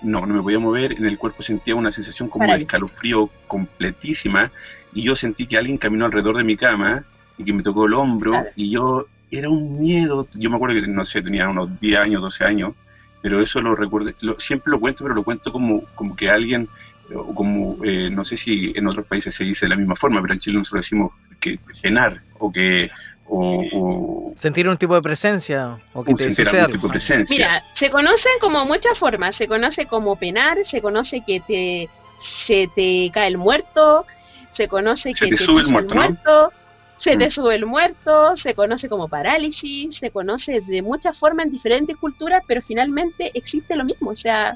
[0.02, 4.49] no, no me podía mover, en el cuerpo sentía una sensación como de escalofrío completísima
[4.93, 7.04] y yo sentí que alguien caminó alrededor de mi cama
[7.38, 10.88] y que me tocó el hombro y yo era un miedo, yo me acuerdo que,
[10.88, 12.73] no sé, tenía unos 10 años, 12 años,
[13.21, 16.67] pero eso lo recuerdo, siempre lo cuento, pero lo cuento como, como que alguien,
[17.13, 20.21] o como, eh, no sé si en otros países se dice de la misma forma,
[20.21, 22.89] pero en Chile nosotros decimos que penar, o que...
[23.31, 27.35] O, sentir un tipo de presencia o que te sentir algún tipo de presencia.
[27.35, 32.69] Mira, se conocen como muchas formas, se conoce como penar, se conoce que te se
[32.75, 34.05] te cae el muerto,
[34.49, 36.51] se conoce que te, sube el muerto,
[36.95, 37.29] se te mm.
[37.29, 42.43] sube el muerto, se conoce como parálisis, se conoce de muchas formas en diferentes culturas,
[42.45, 44.55] pero finalmente existe lo mismo, o sea...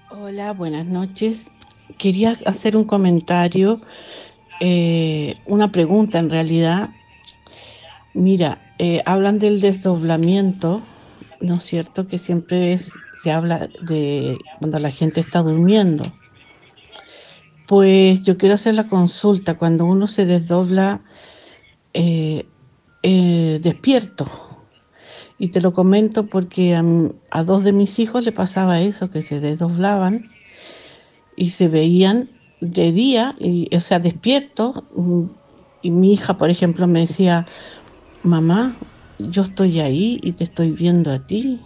[0.09, 1.49] Hola, buenas noches
[1.97, 3.81] quería hacer un comentario,
[4.59, 6.89] eh, una pregunta en realidad.
[8.13, 10.81] Mira, eh, hablan del desdoblamiento,
[11.41, 12.07] ¿no es cierto?
[12.07, 12.79] Que siempre
[13.23, 16.03] se habla de cuando la gente está durmiendo.
[17.67, 21.01] Pues yo quiero hacer la consulta, cuando uno se desdobla
[21.93, 24.27] eh, despierto.
[25.39, 26.83] Y te lo comento porque a,
[27.31, 30.25] a, dos de mis hijos le pasaba eso, que se desdoblaban
[31.35, 34.83] y se veían de día, y, o sea, despiertos.
[34.95, 35.25] Mm,
[35.81, 37.45] y mi hija, por ejemplo, me decía,
[38.23, 38.75] mamá,
[39.19, 41.59] yo estoy ahí y te estoy viendo a ti.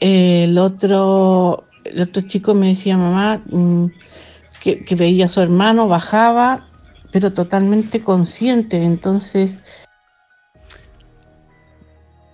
[0.00, 3.86] El otro, el otro chico me decía, mamá, mm,
[4.62, 6.68] que, que veía a su hermano, bajaba,
[7.12, 8.82] pero totalmente consciente.
[8.82, 9.58] Entonces,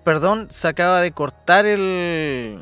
[0.04, 2.60] perdón, se acaba de cortar el,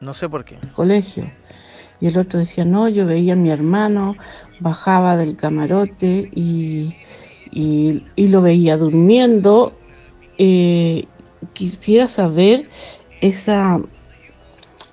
[0.00, 0.58] no sé por qué.
[0.74, 1.24] Colegio.
[2.00, 4.16] Y el otro decía, no, yo veía a mi hermano,
[4.60, 6.94] bajaba del camarote y,
[8.16, 9.76] lo veía durmiendo.
[10.38, 11.06] Eh,
[11.54, 12.68] quisiera saber
[13.20, 13.80] esa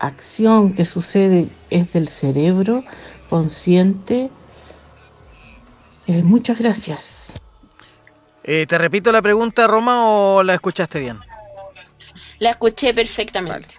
[0.08, 2.84] acción que sucede es del cerebro
[3.30, 4.30] consciente.
[6.08, 7.34] Eh, muchas gracias.
[8.44, 11.20] Eh, ¿Te repito la pregunta, Roma, o la escuchaste bien?
[12.40, 13.76] La escuché perfectamente.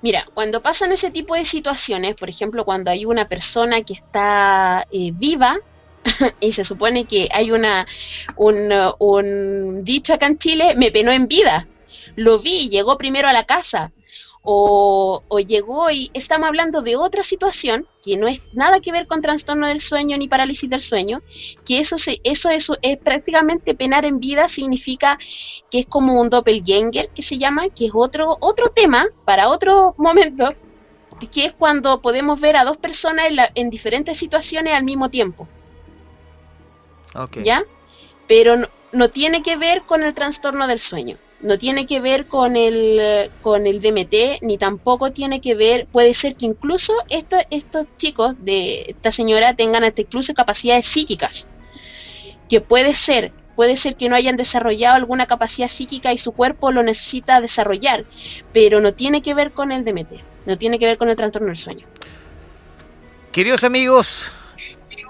[0.00, 4.86] Mira, cuando pasan ese tipo de situaciones, por ejemplo, cuando hay una persona que está
[4.92, 5.58] eh, viva,
[6.40, 7.86] y se supone que hay una
[8.36, 11.66] un, un dicho acá en Chile, me penó en vida.
[12.16, 13.92] Lo vi, llegó primero a la casa
[14.46, 19.22] o, llegó y estamos hablando de otra situación que no es nada que ver con
[19.22, 21.22] trastorno del sueño ni parálisis del sueño,
[21.64, 25.18] que eso, se, eso, eso es prácticamente penar en vida, significa
[25.70, 29.94] que es como un doppelganger que se llama, que es otro, otro tema para otro
[29.98, 30.52] momento,
[31.32, 35.48] que es cuando podemos ver a dos personas en, diferentes situaciones al mismo tiempo.
[37.42, 37.64] ¿Ya?
[38.26, 38.56] Pero
[38.92, 43.30] no tiene que ver con el trastorno del sueño no tiene que ver con el,
[43.42, 48.86] con el DMT, ni tampoco tiene que ver, puede ser que incluso estos chicos de
[48.88, 51.48] esta señora tengan hasta incluso capacidades psíquicas,
[52.48, 56.72] que puede ser, puede ser que no hayan desarrollado alguna capacidad psíquica y su cuerpo
[56.72, 58.04] lo necesita desarrollar,
[58.52, 60.12] pero no tiene que ver con el DMT,
[60.46, 61.86] no tiene que ver con el trastorno del sueño.
[63.32, 64.30] Queridos amigos,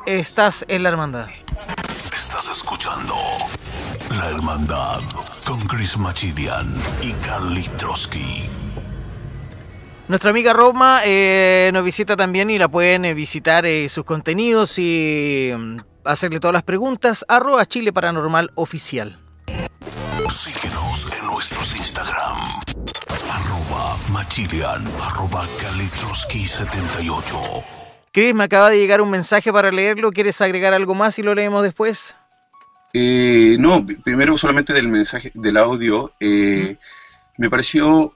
[0.07, 1.29] estás en la hermandad.
[2.13, 3.15] Estás escuchando
[4.11, 5.01] la hermandad.
[5.45, 8.49] Con Chris Machilian y Carly Trotsky.
[10.09, 14.79] Nuestra amiga Roma eh, nos visita también y la pueden eh, visitar eh, sus contenidos
[14.79, 17.25] y mm, hacerle todas las preguntas.
[17.29, 19.19] Arroba Chile Paranormal Oficial.
[20.31, 22.39] Síguenos en nuestros Instagram.
[23.31, 27.65] Arroba Machilian, arroba Kalitroski78.
[28.13, 30.13] Chris, me acaba de llegar un mensaje para leerlo.
[30.13, 32.15] ¿Quieres agregar algo más y lo leemos después?
[32.97, 36.77] Eh, no, primero solamente del mensaje, del audio, eh,
[37.39, 38.15] me pareció,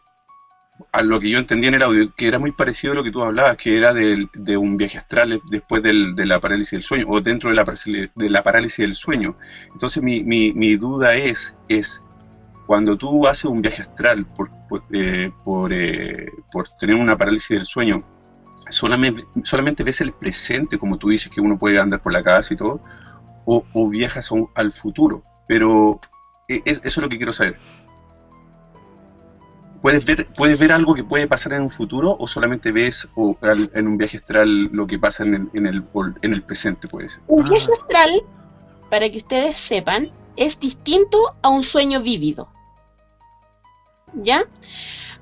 [0.93, 3.11] a lo que yo entendía en el audio, que era muy parecido a lo que
[3.11, 6.85] tú hablabas, que era del- de un viaje astral después del- de la parálisis del
[6.85, 9.37] sueño, o dentro de la, parálisis- de la parálisis del sueño.
[9.73, 12.01] Entonces mi, mi- mi duda es, es,
[12.67, 17.49] cuando tú haces un viaje astral por, por, eh, por, eh, por tener una parálisis
[17.57, 18.05] del sueño,
[18.71, 22.55] solamente, solamente ves el presente, como tú dices, que uno puede andar por la casa
[22.55, 22.81] y todo,
[23.51, 25.23] o, o viajas a un- al futuro.
[25.49, 26.01] Pero
[26.49, 27.57] eh, es- eso es lo que quiero saber.
[29.81, 33.37] ¿Puedes ver, ¿Puedes ver algo que puede pasar en un futuro o solamente ves o,
[33.43, 35.85] al- en un viaje astral lo que pasa en el, en el,
[36.23, 36.89] en el presente?
[36.89, 37.21] Puede ser.
[37.29, 37.49] Un Ah.
[37.49, 38.23] viaje astral,
[38.91, 42.51] para que ustedes sepan, es distinto a un sueño vívido.
[44.15, 44.45] ¿Ya?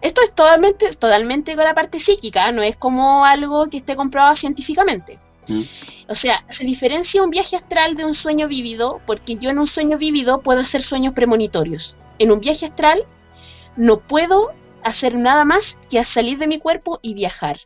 [0.00, 4.34] Esto es totalmente, totalmente con la parte psíquica, no es como algo que esté comprobado
[4.36, 5.18] científicamente.
[5.48, 5.62] ¿Mm?
[6.08, 9.66] O sea, se diferencia un viaje astral de un sueño vívido porque yo en un
[9.66, 11.96] sueño vívido puedo hacer sueños premonitorios.
[12.18, 13.04] En un viaje astral
[13.76, 14.52] no puedo
[14.84, 17.60] hacer nada más que salir de mi cuerpo y viajar.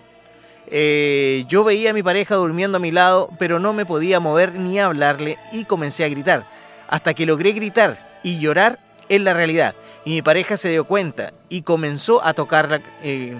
[0.67, 4.53] Eh, yo veía a mi pareja durmiendo a mi lado, pero no me podía mover
[4.53, 6.45] ni hablarle y comencé a gritar,
[6.87, 8.77] hasta que logré gritar y llorar
[9.09, 9.75] en la realidad.
[10.05, 13.37] Y mi pareja se dio cuenta y comenzó a tocar la, eh,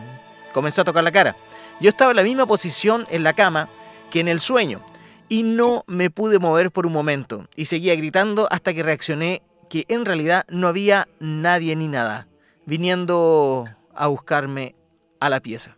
[0.54, 1.36] comenzó a tocar la cara.
[1.80, 3.70] Yo estaba en la misma posición en la cama
[4.12, 4.82] que en el sueño
[5.30, 9.86] y no me pude mover por un momento y seguía gritando hasta que reaccioné que
[9.88, 12.28] en realidad no había nadie ni nada
[12.66, 14.76] viniendo a buscarme
[15.20, 15.78] a la pieza.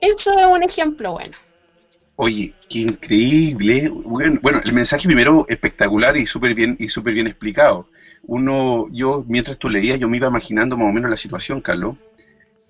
[0.00, 1.36] Eso es un ejemplo bueno.
[2.22, 3.88] Oye, qué increíble.
[3.88, 7.88] Bueno, bueno, el mensaje primero espectacular y súper bien y súper bien explicado.
[8.24, 11.96] Uno, yo mientras tú leías, yo me iba imaginando más o menos la situación, Carlos.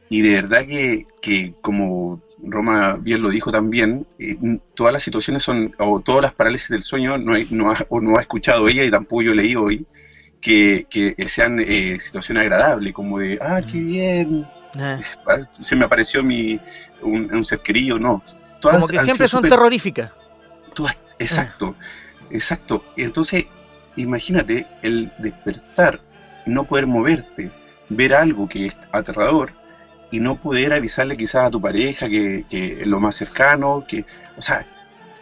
[0.09, 4.37] Y de verdad que, que como Roma bien lo dijo también, eh,
[4.75, 8.01] todas las situaciones son, o todas las parálisis del sueño, no, hay- no, ha, o
[8.01, 9.87] no ha escuchado ella y tampoco yo leí hoy,
[10.41, 14.47] que, que sean eh, situaciones agradables, como de, ah, qué bien,
[15.29, 16.61] Eh, se me apareció mi,
[17.03, 18.23] un, un ser querido, no.
[18.61, 20.11] Todas Como que siempre son terroríficas.
[20.75, 21.75] todas- exacto,
[22.31, 22.85] exacto.
[22.97, 23.47] Entonces,
[23.97, 26.01] imagínate el despertar,
[26.47, 27.51] no poder moverte,
[27.89, 29.53] ver algo que es aterrador
[30.11, 34.05] y no poder avisarle quizás a tu pareja que, que es lo más cercano, que,
[34.37, 34.67] o sea,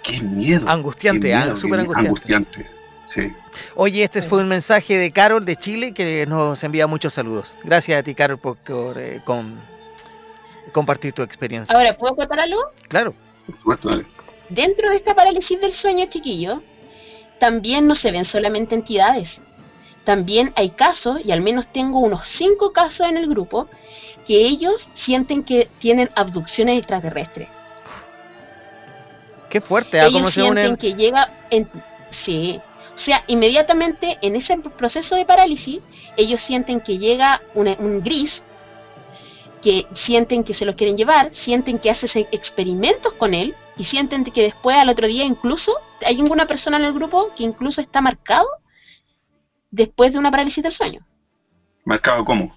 [0.02, 0.68] qué miedo.
[0.68, 2.06] Angustiante, ah, súper angustiante.
[2.08, 2.70] angustiante.
[3.06, 3.32] Sí.
[3.74, 7.56] Oye, este fue un mensaje de Carol de Chile que nos envía muchos saludos.
[7.64, 9.56] Gracias a ti, Carol, por, por, eh, con-
[10.72, 11.74] compartir tu experiencia.
[11.74, 12.60] Ahora, ¿puedo contar algo?
[12.88, 13.14] Claro.
[13.48, 14.06] Por supuesto, dale.
[14.50, 16.62] Dentro de esta parálisis del sueño, chiquillo,
[17.40, 19.42] también no se ven solamente entidades.
[20.04, 23.68] También hay casos, y al menos tengo unos cinco casos en el grupo,
[24.26, 27.48] que ellos sienten que tienen abducciones extraterrestres.
[29.48, 30.04] Qué fuerte, ¿ah?
[30.04, 30.76] ellos ¿Cómo se sienten unen?
[30.76, 31.68] que llega en...
[32.10, 32.60] Sí,
[32.94, 35.80] o sea, inmediatamente en ese proceso de parálisis,
[36.16, 38.44] ellos sienten que llega un, un gris,
[39.62, 44.24] que sienten que se los quieren llevar, sienten que haces experimentos con él y sienten
[44.24, 48.00] que después al otro día incluso hay alguna persona en el grupo que incluso está
[48.00, 48.48] marcado
[49.70, 51.06] después de una parálisis del sueño.
[51.84, 52.56] ¿Marcado cómo?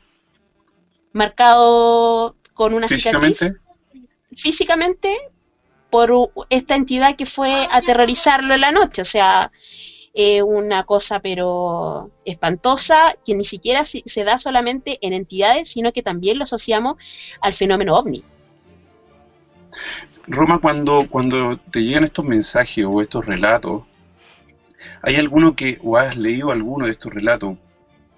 [1.14, 3.36] Marcado con una ¿Físicamente?
[3.36, 3.62] cicatriz
[4.36, 5.18] físicamente
[5.90, 9.02] por esta entidad que fue a aterrorizarlo en la noche.
[9.02, 9.52] O sea,
[10.14, 15.94] eh, una cosa pero espantosa que ni siquiera se, se da solamente en entidades, sino
[15.94, 16.98] que también lo asociamos
[17.40, 18.24] al fenómeno ovni.
[20.28, 23.84] Roma, cuando, cuando te llegan estos mensajes o estos relatos,
[25.02, 27.58] ¿hay alguno que, o has leído alguno de estos relatos,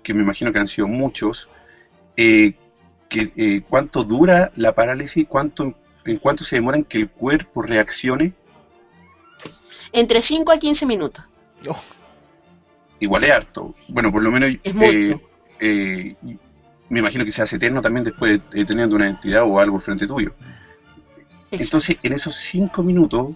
[0.01, 1.49] que me imagino que han sido muchos,
[2.17, 2.53] eh,
[3.07, 5.75] que, eh, cuánto dura la parálisis, cuánto,
[6.05, 8.33] en cuánto se demora en que el cuerpo reaccione?
[9.91, 11.23] Entre 5 a 15 minutos.
[12.99, 13.73] Igual es harto.
[13.87, 14.49] Bueno, por lo menos
[14.85, 15.15] eh,
[15.59, 16.15] eh,
[16.89, 20.07] me imagino que se hace eterno también después de, teniendo una entidad o algo frente
[20.07, 20.33] tuyo.
[21.63, 23.29] Entonces, en esos cinco minutos,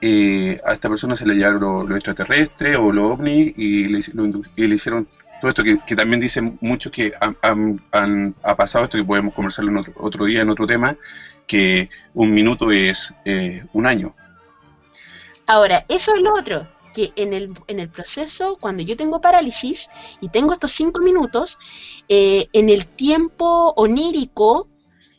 [0.00, 3.98] eh, a esta persona se le llevaron los lo extraterrestres o los ovnis y le,
[4.12, 5.08] lo indu- y le hicieron
[5.40, 9.04] todo esto que, que también dicen muchos que han, han- han- ha pasado esto, que
[9.04, 10.96] podemos conversarlo en otro, otro día, en otro tema,
[11.46, 14.14] que un minuto es eh, un año.
[15.46, 16.66] Ahora, eso es lo otro,
[16.96, 19.90] que en el, en el proceso, cuando yo tengo parálisis
[20.22, 21.58] y tengo estos cinco minutos,
[22.08, 24.66] eh, en el tiempo onírico,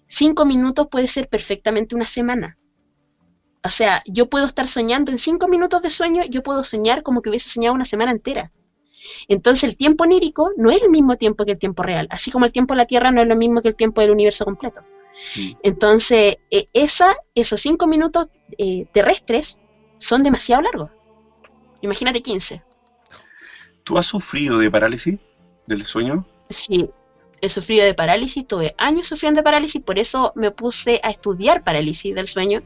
[0.07, 2.57] cinco minutos puede ser perfectamente una semana.
[3.63, 7.21] O sea, yo puedo estar soñando en cinco minutos de sueño, yo puedo soñar como
[7.21, 8.51] que hubiese soñado una semana entera.
[9.27, 12.45] Entonces el tiempo onírico no es el mismo tiempo que el tiempo real, así como
[12.45, 14.81] el tiempo de la Tierra no es lo mismo que el tiempo del universo completo.
[15.61, 19.59] Entonces, eh, esa, esos cinco minutos eh, terrestres
[19.97, 20.96] son demasiado largos.
[21.81, 22.61] Imagínate 15.
[23.83, 25.19] ¿Tú has sufrido de parálisis
[25.65, 26.25] del sueño?
[26.49, 26.89] Sí,
[27.41, 31.63] he sufrido de parálisis, tuve años sufriendo de parálisis, por eso me puse a estudiar
[31.63, 32.61] parálisis del sueño.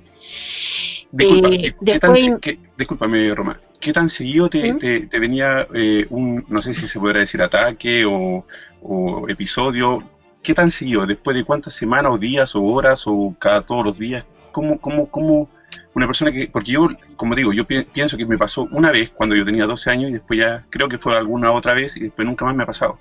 [1.11, 3.59] Disculpa, Eh, ¿qué- tan qué- discúlpame, Roma.
[3.79, 4.77] ¿Qué tan seguido te, ¿Mm?
[4.77, 8.45] te- te venía eh, un, no sé si se podrá decir ataque o,
[8.81, 10.07] o episodio?
[10.41, 11.05] ¿Qué tan seguido?
[11.05, 14.23] ¿Después de cuántas semanas o días o horas o cada todos los días?
[14.51, 15.49] ¿Cómo, cómo, cómo
[15.93, 19.09] una persona que, porque yo, como digo, yo pi- pienso que me pasó una vez
[19.09, 22.01] cuando yo tenía 12 años y después ya creo que fue alguna otra vez y
[22.01, 22.99] después nunca más me ha pasado.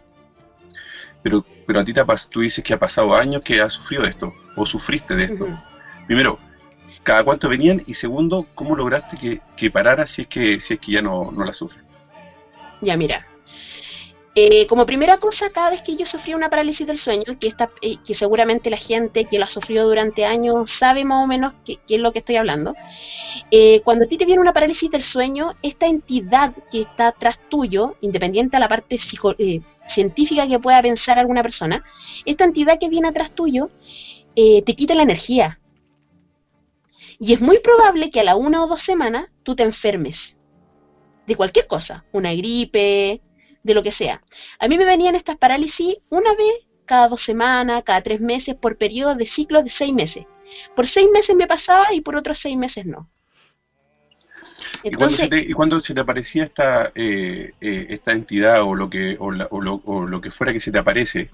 [1.22, 4.32] Pero, pero a ti te tú dices que ha pasado años que has sufrido esto
[4.56, 5.46] o sufriste de esto.
[6.06, 6.38] Primero,
[7.02, 7.82] ¿cada cuánto venían?
[7.86, 11.30] Y segundo, ¿cómo lograste que, que parara si es que, si es que ya no,
[11.30, 11.80] no la sufre?
[12.80, 13.26] Ya, mira.
[14.36, 17.70] Eh, como primera cosa, cada vez que yo sufrí una parálisis del sueño, que, esta,
[17.82, 21.54] eh, que seguramente la gente que lo ha sufrido durante años sabe más o menos
[21.64, 22.74] qué, es lo que estoy hablando,
[23.50, 27.40] eh, cuando a ti te viene una parálisis del sueño, esta entidad que está atrás
[27.48, 31.84] tuyo, independiente a la parte psico- eh, científica que pueda pensar alguna persona,
[32.24, 33.70] esta entidad que viene atrás tuyo
[34.36, 35.60] eh, te quita la energía.
[37.18, 40.38] Y es muy probable que a la una o dos semanas tú te enfermes
[41.26, 43.22] de cualquier cosa, una gripe,
[43.62, 44.22] de lo que sea.
[44.58, 46.54] A mí me venían estas parálisis una vez
[46.84, 50.26] cada dos semanas, cada tres meses, por periodos de ciclos de seis meses.
[50.74, 53.08] Por seis meses me pasaba y por otros seis meses no.
[54.88, 58.62] ¿Y cuando, se Entonces, te, y cuando se te aparecía esta, eh, eh, esta entidad
[58.62, 61.30] o lo, que, o, la- o lo, o lo que fuera que se te aparece,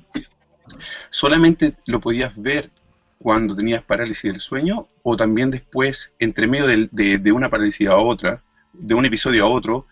[1.11, 2.71] ¿solamente lo podías ver
[3.19, 7.97] cuando tenías parálisis del sueño o también después, entre medio de, de una parálisis a
[7.97, 9.87] otra, de un episodio a otro,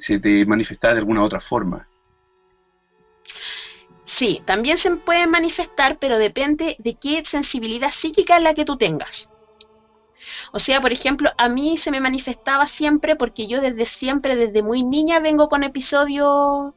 [0.00, 1.86] se te manifestaba de alguna otra forma?
[4.10, 8.76] sí, también se pueden manifestar, pero depende de qué sensibilidad psíquica es la que tú
[8.76, 9.30] tengas.
[10.52, 14.62] O sea, por ejemplo, a mí se me manifestaba siempre porque yo desde siempre, desde
[14.62, 16.74] muy niña, vengo con episodios,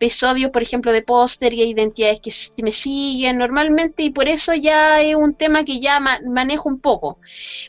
[0.00, 5.02] episodios, por ejemplo, de póster y identidades que me siguen normalmente y por eso ya
[5.02, 7.18] es un tema que ya ma- manejo un poco.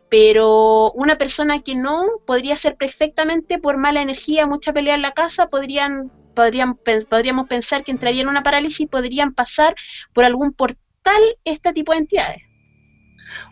[0.10, 5.12] Pero una persona que no podría ser perfectamente por mala energía, mucha pelea en la
[5.12, 6.78] casa, podrían, podrían,
[7.10, 9.76] podríamos pensar que entrarían en una parálisis y podrían pasar
[10.14, 12.42] por algún portal este tipo de entidades.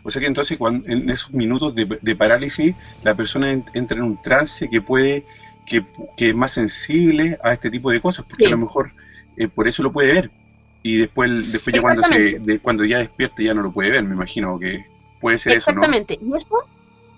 [0.04, 4.04] O sea que entonces cuando, en esos minutos de, parálisis la persona en- entra en
[4.04, 5.24] un trance que puede,
[5.70, 5.84] que,
[6.16, 8.52] que es más sensible a este tipo de cosas, porque Sí.
[8.52, 8.92] a lo mejor
[9.36, 10.30] eh, por eso lo puede ver.
[10.82, 12.52] Y después, después ya cuando, se, Exactamente.
[12.52, 14.84] de- cuando ya despierte ya no lo puede ver, me imagino que
[15.20, 15.80] puede ser eso, ¿no?
[15.82, 16.18] Exactamente.
[16.22, 16.64] Y eso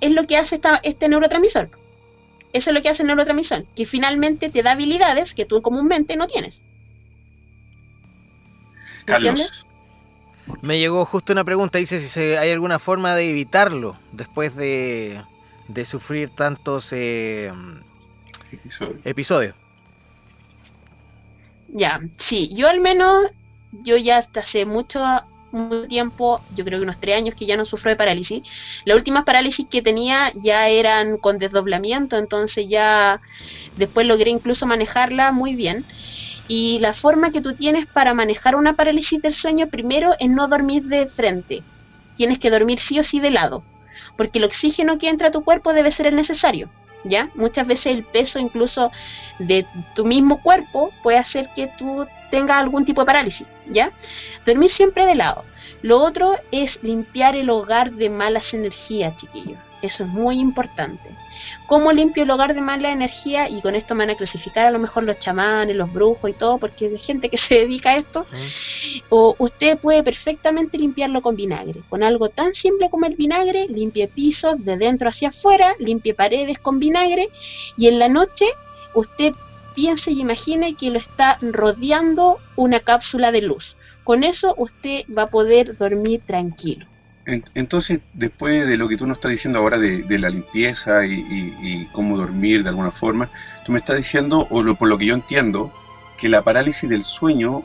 [0.01, 1.71] es lo que hace esta- este neurotransmisor.
[2.53, 6.17] Eso es lo que hace el neurotransmisor, que finalmente te da habilidades que tú comúnmente
[6.17, 6.65] no tienes.
[9.07, 9.65] ¿Entiendes?
[9.65, 9.67] Carlos,
[10.61, 15.23] Me llegó justo una pregunta, dice si se- hay alguna forma de evitarlo después de,
[15.69, 17.53] de sufrir tantos eh,
[19.05, 19.55] episodio.
[21.69, 23.31] Ya, sí, yo al menos,
[23.73, 25.03] yo ya hasta hace mucho,
[25.53, 28.43] mucho tiempo, yo creo que unos tres años que ya no sufro de parálisis.
[28.85, 33.21] Las últimas parálisis que tenía ya eran con desdoblamiento, entonces ya
[33.77, 35.85] después logré incluso manejarla muy bien.
[36.49, 40.49] Y la forma que tú tienes para manejar una parálisis del sueño primero es no
[40.49, 41.63] dormir de frente.
[42.17, 43.65] Tienes que dormir sí o sí de lado,
[44.19, 46.69] porque el oxígeno que entra a tu cuerpo debe ser el necesario.
[47.05, 47.29] ¿Ya?
[47.35, 48.93] Muchas veces el peso incluso
[49.39, 53.91] de tu mismo cuerpo puede hacer que tú tengas algún tipo de parálisis, ¿ya?
[54.47, 55.45] Dormir siempre de lado.
[55.83, 59.59] Lo otro es limpiar el hogar de malas energías, chiquillos.
[59.83, 61.11] Eso es muy importante.
[61.67, 63.49] ¿Cómo limpio el hogar de mala energía?
[63.49, 66.35] Y con esto me van a crucificar a lo mejor los chamanes, los brujos y
[66.35, 68.27] todo, porque hay gente que se dedica a esto.
[69.09, 71.81] O usted puede perfectamente limpiarlo con vinagre.
[71.89, 76.59] Con algo tan simple como el vinagre, limpie pisos de dentro hacia afuera, limpie paredes
[76.59, 77.29] con vinagre
[77.77, 78.47] y en la noche
[78.95, 79.33] usted
[79.75, 83.77] piense y imagine que lo está rodeando una cápsula de luz.
[84.05, 86.87] Con eso usted va a poder dormir tranquilo.
[87.25, 92.17] Entonces, después de lo que tú nos estás diciendo ahora de, la limpieza y, cómo
[92.17, 93.31] dormir de alguna forma,
[93.65, 95.73] tú me estás diciendo, o por lo que yo entiendo,
[96.19, 97.63] que la parálisis del sueño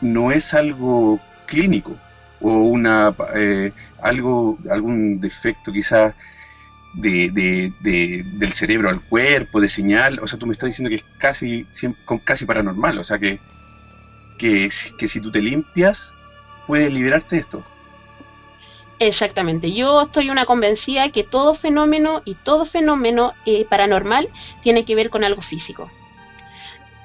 [0.00, 1.96] no es algo clínico
[2.40, 3.72] o una eh,
[4.02, 6.14] algo algún defecto quizás
[6.94, 11.04] de, del cerebro al cuerpo, de señal, o sea, tú me estás diciendo que es
[11.18, 11.66] casi,
[12.24, 13.40] casi paranormal, o sea, que,
[14.38, 14.68] que,
[14.98, 16.12] que si tú te limpias,
[16.66, 17.64] puedes liberarte de esto.
[19.00, 24.28] Exactamente, yo estoy una convencida que todo fenómeno y todo fenómeno eh, paranormal
[24.62, 25.90] tiene que ver con algo físico.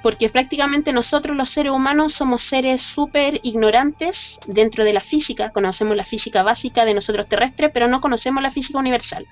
[0.02, 5.94] Porque prácticamente nosotros los seres humanos somos seres súper ignorantes dentro de la física, conocemos
[5.94, 9.26] la física básica de nosotros terrestres, pero no conocemos la física universal.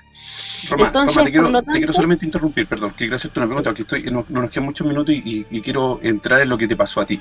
[0.78, 4.66] Entonces, te, quiero, solamente interrumpir, perdón, quiero hacerte una pregunta, porque estoy, no, nos quedan
[4.66, 7.18] muchos minutos y, quiero entrar en lo que te pasó a ti.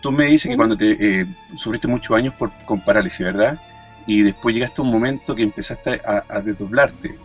[0.00, 1.26] Tú me dices que cuando te eh,
[1.56, 3.58] sufriste muchos años por, con parálisis, ¿verdad?
[4.06, 7.16] Y después llegaste a un momento que empezaste a, desdoblarte,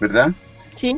[0.00, 0.32] ¿verdad?
[0.74, 0.96] Sí.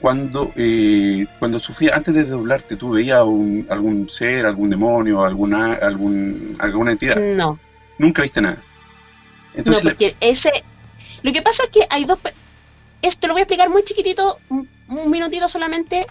[0.00, 6.56] Cuando, eh, cuando sufrías, antes de desdoblarte, ¿tú veías algún ser, algún demonio, alguna, algún,
[6.58, 7.16] alguna entidad?
[7.16, 7.58] No.
[7.98, 8.58] Nunca viste nada.
[9.54, 10.50] Entonces, no, porque ese...
[11.22, 12.18] Lo que pasa es que hay dos...
[13.02, 16.06] Esto lo voy a explicar muy chiquitito, un minutito solamente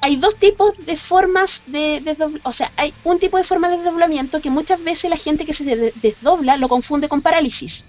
[0.00, 3.78] hay dos tipos de formas de desdoblamiento, o sea, hay un tipo de forma de
[3.78, 7.86] desdoblamiento que muchas veces la gente que se desdobla lo confunde con parálisis.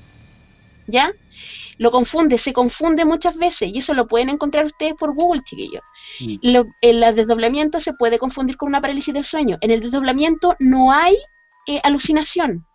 [0.87, 1.13] ¿Ya?
[1.77, 5.81] Lo confunde, se confunde muchas veces y eso lo pueden encontrar ustedes por Google, chiquillos.
[6.19, 6.35] Mm.
[6.81, 9.57] el desdoblamiento se puede confundir con una parálisis del sueño.
[9.61, 11.15] En el desdoblamiento no hay
[11.67, 12.65] eh, alucinación,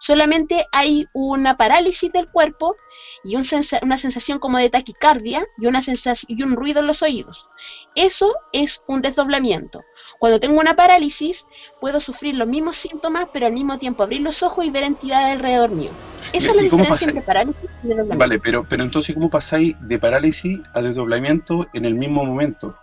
[0.00, 2.74] solamente hay una parálisis del cuerpo
[3.22, 5.80] y una sensación como de taquicardia y, una
[6.26, 7.50] y un ruido en los oídos.
[7.94, 9.82] Eso es un desdoblamiento.
[10.18, 11.46] Cuando tengo una parálisis,
[11.80, 15.34] puedo sufrir los mismos síntomas, pero al mismo tiempo abrir los ojos y ver entidades
[15.34, 15.90] alrededor mío.
[16.32, 18.18] Esa es la diferencia entre parálisis y desdoblamiento.
[18.18, 22.74] Vale, pero, pero entonces, ¿cómo pasáis de parálisis a desdoblamiento en el mismo momento?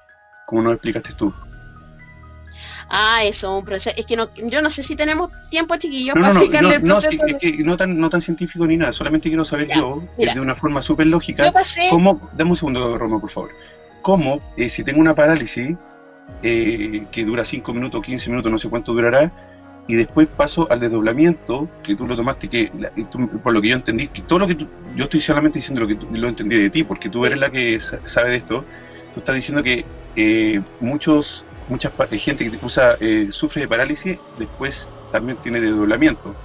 [0.45, 1.33] Como nos explicaste tú.
[2.89, 3.95] Ah, eso, un proceso.
[3.97, 7.17] Es que no, yo no sé si tenemos tiempo, chiquillos, para explicarle el proceso.
[7.17, 10.39] No, es que no, tan, no tan científico ni nada, solamente quiero saber yo, de
[10.39, 11.51] una forma súper lógica,
[11.89, 12.29] cómo.
[12.33, 13.51] Dame un segundo, Roma, por favor.
[14.01, 15.75] ¿Cómo, eh, si tengo una parálisis
[16.43, 19.31] eh, que dura 5 minutos, 15 minutos, no sé cuánto durará,
[19.87, 22.69] y después paso al desdoblamiento, que tú lo tomaste, que
[23.43, 25.87] por lo que yo entendí, que todo lo que tú, yo estoy solamente diciendo lo
[25.87, 28.63] que tú, lo entendí de ti, porque tú eres la que sabe de esto,
[29.13, 29.85] tú estás diciendo que
[30.15, 36.35] eh, muchos mucha gente que usa, eh, sufre de parálisis, después también tiene desdoblamiento.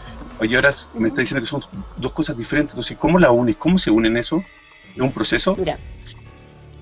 [0.40, 1.62] Y ahora me está diciendo que son
[1.96, 2.72] dos cosas diferentes.
[2.72, 3.56] Entonces, ¿cómo la unes?
[3.56, 4.42] ¿Cómo se unen eso?
[4.94, 5.54] ¿Es un proceso?
[5.56, 5.78] Mira,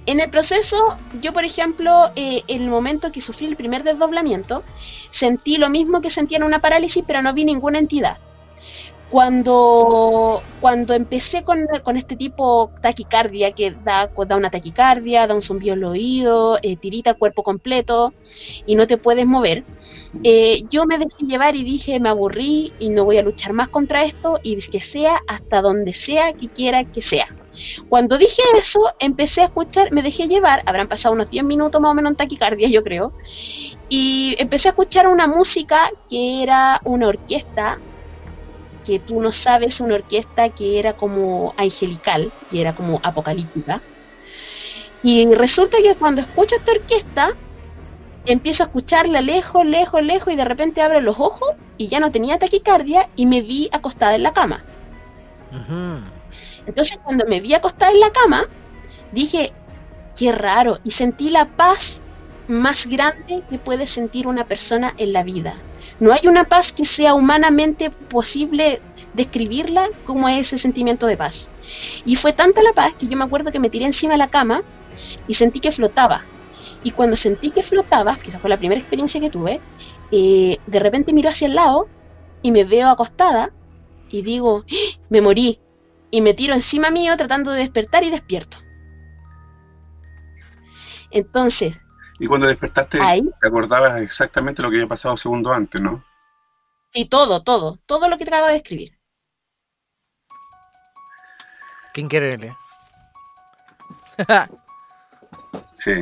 [0.06, 4.62] en el proceso, yo por ejemplo, eh, en el momento que sufrí el primer desdoblamiento,
[5.10, 8.18] sentí lo mismo que sentía en una parálisis, pero no vi ninguna entidad.
[9.10, 15.74] Cuando, cuando empecé con, este tipo taquicardia, que da, da una taquicardia, da un zumbido
[15.74, 18.14] al oído, eh, tirita el cuerpo completo
[18.66, 19.64] y no te puedes mover,
[20.22, 23.68] eh, yo me dejé llevar y dije, me aburrí y no voy a luchar más
[23.68, 27.26] contra esto y que sea hasta donde sea que quiera que sea.
[27.88, 31.90] Cuando dije eso, empecé a escuchar, me dejé llevar, habrán pasado unos 10 minutos más
[31.90, 33.12] o menos en taquicardia, yo creo,
[33.88, 37.78] y empecé a escuchar una música que era una orquesta
[38.90, 43.80] que tú no sabes una orquesta que era como angelical, que era como apocalíptica.
[45.04, 47.30] Y resulta que cuando escucho esta orquesta,
[48.26, 52.10] empiezo a escucharla lejos, lejos, lejos, y de repente abro los ojos y ya no
[52.10, 54.64] tenía taquicardia y me vi acostada en la cama.
[56.66, 58.48] Entonces cuando me vi acostada en la cama,
[59.12, 59.52] dije,
[60.16, 62.02] qué raro, y sentí la paz
[62.48, 65.54] más grande que puede sentir una persona en la vida.
[66.00, 68.82] No hay una paz que sea humanamente posible
[69.12, 71.50] describirla como ese sentimiento de paz.
[72.04, 74.30] Y fue tanta la paz que yo me acuerdo que me tiré encima de la
[74.30, 74.62] cama
[75.26, 76.24] y sentí que flotaba.
[76.82, 79.60] Y cuando sentí que flotaba, que esa fue la primera experiencia que tuve,
[80.10, 81.92] eh, de repente miro hacia el lado
[82.42, 83.52] y me veo acostada
[84.08, 85.00] y digo, ¡Ah!
[85.10, 85.60] me morí.
[86.10, 88.56] Y me tiro encima mío tratando de despertar y despierto.
[91.10, 91.79] Entonces.
[92.20, 96.04] Y cuando despertaste, te acordabas exactamente lo que había pasado segundo antes, ¿no?
[96.92, 98.92] Sí, todo, todo, todo lo que te acabo de describir.
[101.94, 102.54] Qué increíble.
[105.72, 105.92] sí.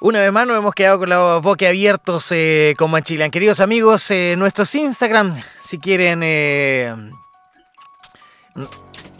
[0.00, 3.30] Una vez más nos hemos quedado con los boques abiertos eh, como en Chile.
[3.30, 6.96] Queridos amigos, eh, nuestros Instagram, si quieren eh,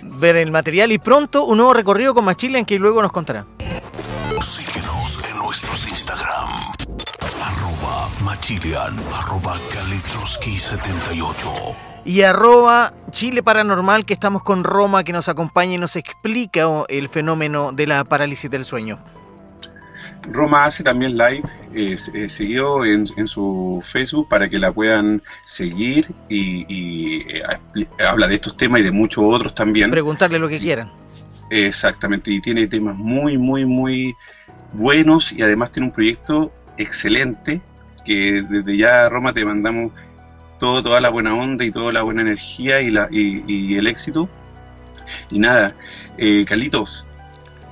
[0.03, 3.47] ver el material y pronto un nuevo recorrido con Machilean que luego nos contará.
[8.43, 15.75] Arroba Machilian, arroba 78 y arroba Chile Paranormal, que estamos con Roma, que nos acompaña
[15.75, 18.99] y nos explica el fenómeno de la parálisis del sueño.
[20.33, 26.13] Roma hace también live eh, eh, seguido en, su Facebook para que la puedan seguir
[26.29, 27.45] y, eh,
[28.05, 29.93] habla de estos temas y de muchos otros también.
[29.93, 30.91] Preguntarle lo que quieran.
[31.49, 34.17] Exactamente, y tiene temas muy, muy, muy
[34.73, 37.61] buenos y además tiene un proyecto excelente
[38.05, 39.93] que desde ya Roma te mandamos
[40.59, 44.29] todo, toda la buena onda y toda la buena energía y, la, y, el éxito.
[45.31, 45.75] Y nada,
[46.19, 47.05] eh, Carlitos,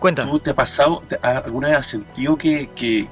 [0.01, 0.25] Cuenta.
[0.25, 3.07] ¿Tú te ha pasado, alguna vez has sentido que, que,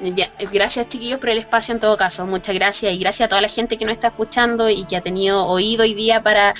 [0.53, 3.47] gracias chiquillos por el espacio en todo caso, muchas gracias y gracias a toda la
[3.47, 6.53] gente que nos está escuchando y que ha tenido oído hoy día para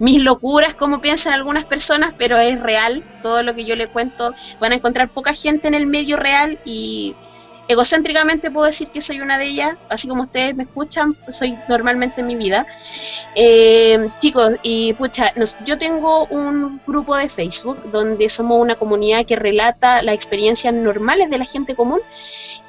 [0.00, 4.34] mis locuras, como piensan algunas personas, pero es real, todo lo que yo le cuento,
[4.58, 7.14] van a encontrar poca gente en el medio real y
[7.68, 12.20] egocéntricamente puedo decir que soy una de ellas, así como ustedes me escuchan, soy normalmente
[12.20, 12.66] en mi vida.
[13.34, 15.32] Eh, chicos, y pucha,
[15.64, 21.30] yo tengo un grupo de Facebook donde somos una comunidad que relata las experiencias normales
[21.30, 22.00] de la gente común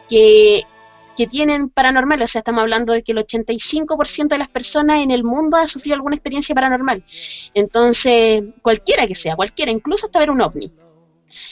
[0.09, 0.63] que,
[1.15, 5.11] que tienen paranormal, o sea, estamos hablando de que el 85% de las personas en
[5.11, 7.03] el mundo ha sufrido alguna experiencia paranormal.
[7.53, 10.71] Entonces, cualquiera que sea, cualquiera, incluso hasta ver un ovni.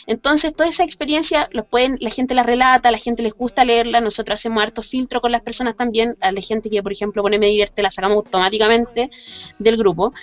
[0.08, 3.66] Entonces, toda esa experiencia los pueden, la gente la relata, a la gente les gusta
[3.66, 7.24] leerla, nosotros hacemos harto filtro con las personas también, a la gente que, por ejemplo,
[7.24, 9.10] pone Me Divierte, la sacamos automáticamente
[9.60, 10.14] del grupo.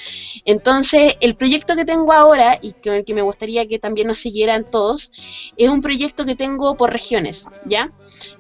[0.45, 4.65] Entonces, el proyecto que tengo ahora, y que, que me gustaría que también nos siguieran
[4.71, 5.13] todos,
[5.57, 7.91] es un proyecto que tengo por regiones, ¿ya?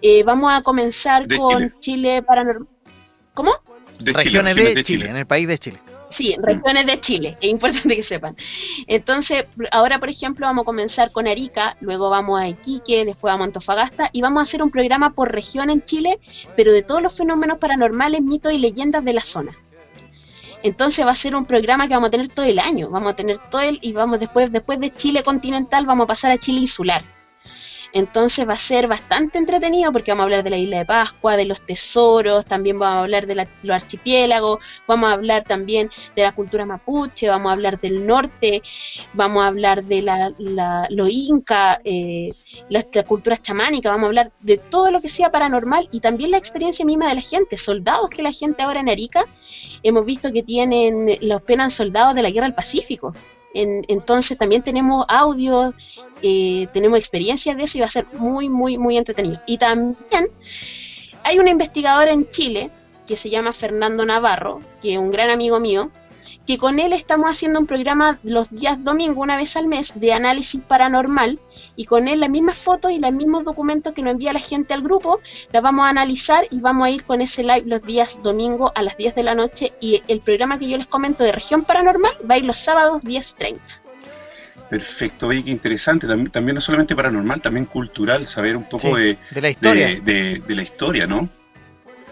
[0.02, 2.68] Eh, vamos a comenzar con Chile, Paranormal.
[3.34, 3.52] ¿Cómo?
[4.04, 5.78] regiones de Chile, en el país de Chile.
[6.10, 8.36] Sí, regiones de Chile, es importante que sepan.
[8.88, 13.44] Entonces, ahora, por ejemplo, vamos a comenzar con Arica, luego vamos a Iquique, después vamos
[13.44, 16.18] a Antofagasta y vamos a hacer un programa por región en Chile,
[16.56, 19.56] pero de todos los fenómenos paranormales, mitos y leyendas de la zona.
[20.64, 23.16] Entonces va a ser un programa que vamos a tener todo el año, vamos a
[23.16, 26.60] tener todo el y vamos después después de Chile continental vamos a pasar a Chile
[26.60, 27.19] insular.
[27.92, 31.36] Entonces va a ser bastante entretenido porque vamos a hablar de la isla de Pascua,
[31.36, 36.22] de los tesoros, también vamos a hablar de los archipiélagos, vamos a hablar también de
[36.22, 38.62] la cultura mapuche, vamos a hablar del norte,
[39.12, 42.30] vamos a hablar de la, la los incas, eh,
[42.68, 46.38] las, culturas chamánicas, vamos a hablar de todo lo que sea paranormal y también la
[46.38, 49.24] experiencia misma de la gente, soldados que la gente ahora en Arica
[49.82, 53.14] hemos visto que tienen, los penan soldados de la guerra del Pacífico.
[53.54, 55.74] Entonces también tenemos audio,
[56.22, 59.40] eh, tenemos experiencias de eso y va a ser muy, muy, muy entretenido.
[59.46, 60.30] Y también
[61.24, 62.70] hay un investigador en Chile
[63.06, 65.90] que se llama Fernando Navarro, que es un gran amigo mío,
[66.46, 70.12] que con él estamos haciendo un programa los días domingo, una vez al mes, de
[70.12, 71.38] análisis paranormal,
[71.76, 74.74] y con él las mismas fotos y los mismos documentos que nos envía la gente
[74.74, 75.20] al grupo,
[75.52, 78.82] las vamos a analizar y vamos a ir con ese live los días domingo a
[78.82, 82.12] las 10 de la noche, y el programa que yo les comento de región paranormal
[82.28, 83.58] va a ir los sábados 10.30.
[84.70, 86.06] Perfecto, oye, qué interesante.
[86.06, 90.00] También, no solamente paranormal, también cultural, saber un poco de, de, la historia.
[90.00, 91.28] de, la historia, ¿no?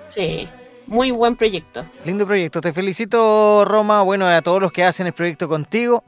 [0.09, 0.49] Sí,
[0.89, 1.87] muy buen proyecto.
[2.05, 2.61] Lindo proyecto.
[2.61, 4.03] Te felicito, Roma.
[4.03, 6.03] Bueno, a todos los que hacen el proyecto contigo.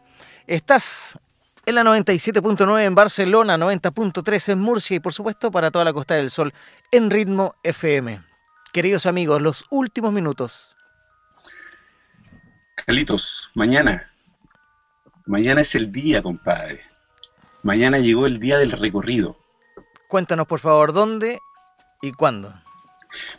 [0.46, 1.18] Estás
[1.66, 6.14] en la 97.9 en Barcelona, 90.3 en Murcia y por supuesto para toda la Costa
[6.14, 6.52] del Sol
[6.90, 8.22] en Ritmo FM.
[8.72, 10.74] Queridos amigos, los últimos minutos.
[12.86, 14.10] Carlitos, mañana.
[15.26, 16.80] Mañana es el día, compadre.
[17.62, 19.36] Mañana llegó el día del recorrido.
[20.08, 21.38] Cuéntanos, por favor, dónde
[22.00, 22.54] y cuándo.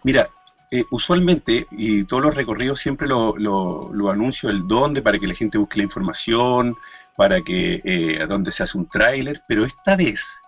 [0.04, 0.30] Mira,
[0.74, 5.34] eh, usualmente, y todos los recorridos siempre lo, lo, anuncio el dónde para que la
[5.34, 6.78] gente busque la información,
[7.18, 10.42] para que eh, a dónde se hace un tráiler, pero esta vez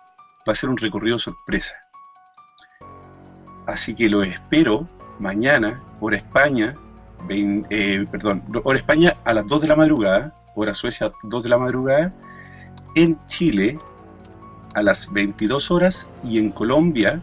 [0.48, 1.74] va a ser un recorrido sorpresa.
[3.66, 6.74] Así que lo espero mañana, hora España,
[7.28, 11.58] eh, perdón, hora España a las 2 de la madrugada, hora Suecia 2 de la
[11.58, 12.14] madrugada,
[12.94, 13.78] en Chile
[14.74, 17.20] a las 22 horas y en Colombia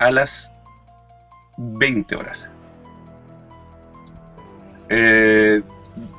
[0.00, 0.52] a las
[1.60, 2.50] 20 horas.
[4.88, 5.62] Eh,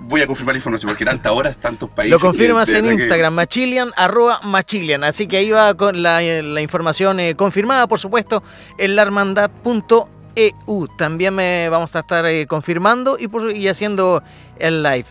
[0.01, 2.11] voy a confirmar la información porque tantas horas, tantos países.
[2.11, 5.03] Lo confirmas en Instagram, machilian, arroba machilian.
[5.03, 6.21] Así que ahí va con la,
[6.61, 8.43] información eh, confirmada, por supuesto,
[8.77, 10.87] en larmandad.eu.
[10.97, 14.23] También me vamos a estar eh, confirmando y, por, y haciendo
[14.59, 15.05] el live.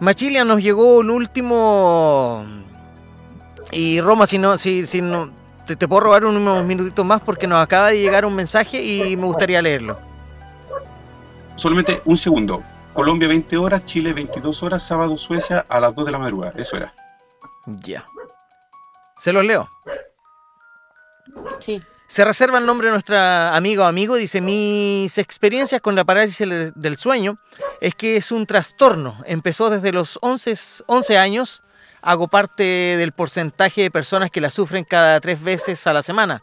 [0.00, 2.46] Machilian nos llegó un último.
[3.72, 5.30] Y Roma, si no, si, si no,
[5.76, 9.26] te, puedo robar unos minutitos más porque nos acaba de llegar un mensaje y me
[9.26, 9.98] gustaría leerlo.
[11.56, 12.62] Solamente un segundo.
[12.92, 16.54] Colombia 20 horas, Chile 22 horas, sábado Suecia a las 2 de la madrugada.
[16.56, 16.92] Eso era.
[17.66, 18.06] Ya.
[19.18, 19.68] ¿Se los leo?
[21.60, 21.80] Sí.
[22.08, 24.16] Se reserva el nombre de nuestra amiga o amigo.
[24.16, 27.38] Dice, mis experiencias con la parálisis del sueño
[27.80, 29.22] es que es un trastorno.
[29.26, 30.54] Empezó desde los 11,
[30.86, 31.62] 11 años
[32.02, 36.42] hago parte del porcentaje de personas que la sufren cada tres veces a la semana,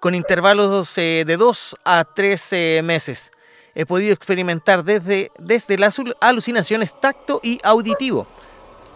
[0.00, 3.32] con intervalos eh, de dos a tres eh, meses.
[3.74, 8.26] He podido experimentar desde, desde las alucinaciones tacto y auditivo,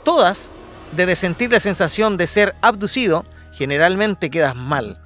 [0.04, 0.50] todas
[0.92, 4.98] desde sentir la sensación de ser abducido, generalmente quedas mal.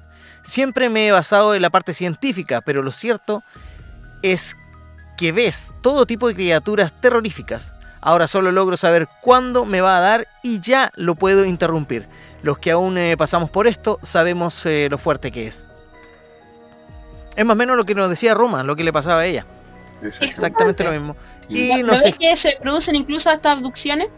[0.43, 3.43] Siempre me he basado en la parte científica, pero lo cierto
[4.21, 4.55] es
[5.17, 10.01] que ves todo tipo de criaturas terroríficas, Ahora solo logro saber cuándo me va a
[10.01, 12.07] dar y ya lo puedo interrumpir.
[12.43, 15.69] Los que aún eh, pasamos por esto sabemos eh, lo fuerte que es.
[17.35, 19.45] Es más o menos lo que nos decía Roma, lo que le pasaba a ella.
[20.01, 21.15] Exactamente lo mismo.
[21.49, 22.13] Y no, sé...
[22.13, 24.09] que se producen incluso hasta abducciones?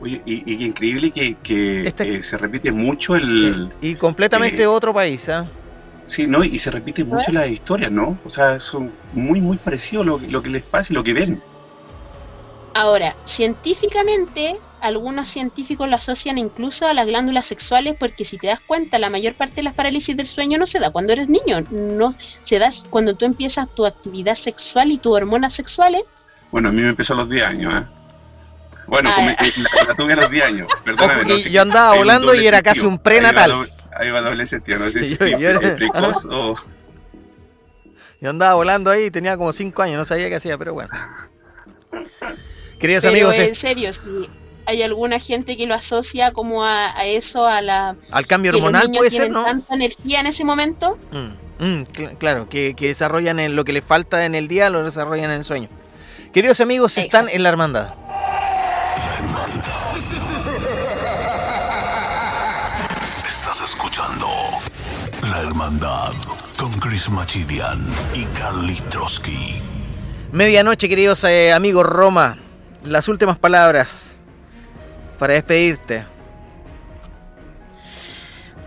[0.00, 3.72] Oye, y, increíble que, este eh, se repite mucho el...
[3.80, 5.46] Y completamente otro país, ¿ah?
[6.06, 6.42] Sí, ¿no?
[6.42, 8.16] Y se repite mucho la historia, ¿no?
[8.24, 11.42] O sea, son muy, muy parecidos lo, lo que les pasa y lo que ven.
[12.74, 18.60] Ahora, científicamente, algunos científicos lo asocian incluso a las glándulas sexuales porque si te das
[18.60, 21.64] cuenta, la mayor parte de las parálisis del sueño no se da cuando eres niño,
[21.70, 22.10] no
[22.42, 26.02] se da cuando tú empiezas tu actividad sexual y tus hormonas sexuales.
[26.50, 27.86] Bueno, a mí me empezó a los 10 años, ¿eh?
[28.86, 29.52] Bueno, ah, eh,
[29.86, 31.42] la, tuve a los 10 años, perdóname.
[31.42, 33.70] yo andaba volando y era casi un prenatal.
[33.92, 36.56] Ahí va doble sentido, no sé si yo, precoz o...
[38.20, 40.90] Yo andaba volando ahí y tenía como 5 años, no sabía qué hacía, pero bueno.
[42.78, 43.36] Queridos amigos.
[43.38, 44.00] En serio, si
[44.68, 47.96] hay alguna gente que lo asocia como a, eso, a la.
[48.10, 49.42] Al cambio hormonal, puede ser, ¿no?
[49.42, 50.98] tanta energía en ese momento.
[51.10, 51.84] Mm, mm,
[52.18, 55.44] claro, que, desarrollan en lo que les falta en el día, lo desarrollan en el
[55.44, 55.68] sueño.
[56.32, 57.94] Queridos amigos, están en la hermandad.
[63.26, 64.28] Estás escuchando
[65.22, 66.12] La Hermandad
[66.58, 67.82] con Chris Machidian
[68.14, 69.62] y Carly Trotsky.
[70.30, 72.36] Medianoche, queridos eh, amigos Roma
[72.84, 74.12] las últimas palabras
[75.18, 76.04] para despedirte.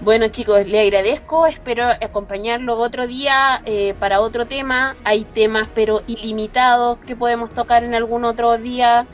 [0.02, 4.96] Bueno chicos, le agradezco, espero acompañarlo otro día eh, para otro tema.
[5.04, 9.06] Hay temas pero ilimitados que podemos tocar en algún otro día.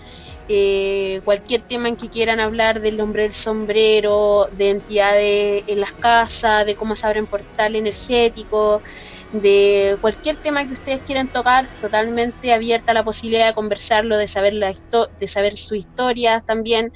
[0.49, 5.91] Eh, cualquier tema en que quieran hablar del hombre del sombrero, de entidades en las
[5.91, 8.81] casas, de cómo se abren portal energético,
[9.31, 14.53] de cualquier tema que ustedes quieran tocar, totalmente abierta la posibilidad de conversarlo, de saber,
[14.53, 14.73] la
[15.19, 16.91] de saber su historia también.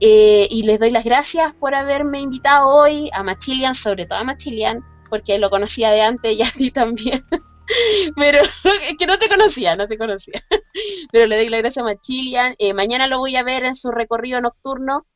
[0.00, 4.24] Eh, y les doy las gracias por haberme invitado hoy a Machilian, sobre todo a
[4.24, 7.24] Machilian, porque lo conocía de antes y a ti también.
[8.16, 8.40] Pero
[8.88, 10.42] es que no te conocía, no te conocía.
[11.12, 12.54] Pero le doy las gracias a Machilian.
[12.58, 15.06] Eh, mañana lo voy a ver en su recorrido nocturno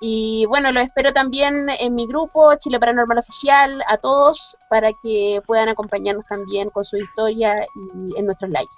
[0.00, 5.42] y bueno, lo espero también en mi grupo, Chile Paranormal Oficial, a todos, para que
[5.46, 8.74] puedan acompañarnos también con su historia y en nuestros likes.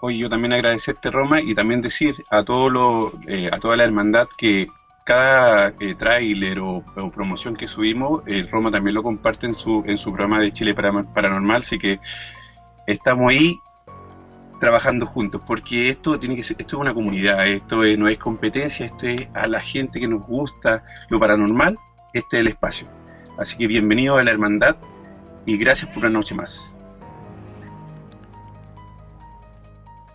[0.00, 3.84] Oye, yo también agradecerte, Roma, y también decir a, todo lo, eh, a toda la
[3.84, 4.68] hermandad que
[5.04, 9.96] cada eh, tráiler o, promoción que subimos, eh, Roma también lo comparte en su, en
[9.96, 11.98] su programa de Chile Paranormal, así que
[12.86, 13.58] estamos ahí
[14.58, 18.86] trabajando juntos, porque esto tiene que ser, esto es una comunidad, esto no es competencia,
[18.86, 21.78] esto es a la gente que nos gusta lo paranormal,
[22.12, 22.88] este es el espacio.
[23.38, 24.76] Así que bienvenido a la hermandad
[25.46, 26.74] y gracias por una noche más.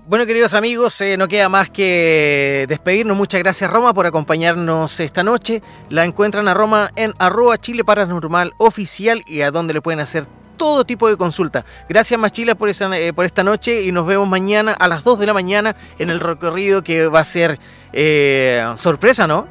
[0.06, 3.16] Bueno, queridos amigos, eh, no queda más que despedirnos.
[3.16, 5.64] Muchas gracias, Roma, por acompañarnos esta noche.
[5.90, 10.28] La encuentran a Roma en arroba Chile Paranormal Oficial y a donde le pueden hacer
[10.58, 11.66] todo tipo de consulta.
[11.90, 15.20] Gracias Machila por, esa, eh, por esta noche y nos vemos mañana a las 2
[15.20, 17.60] de la mañana en el recorrido que va a ser
[17.92, 19.48] eh, sorpresa, ¿no?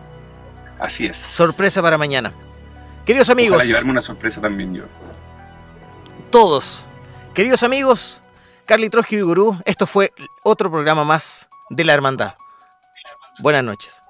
[0.79, 1.17] Así es.
[1.17, 2.33] Sorpresa para mañana.
[3.07, 3.57] Queridos amigos.
[3.57, 4.85] Para llevarme una sorpresa también yo.
[6.31, 6.87] Todos.
[7.35, 8.23] Queridos amigos,
[8.67, 12.35] Carly Trujillo y Gurú, esto fue otro programa más de la Hermandad.
[13.39, 14.03] Buenas noches.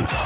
[0.00, 0.25] los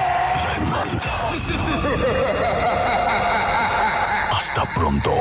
[4.31, 5.11] Hasta pronto.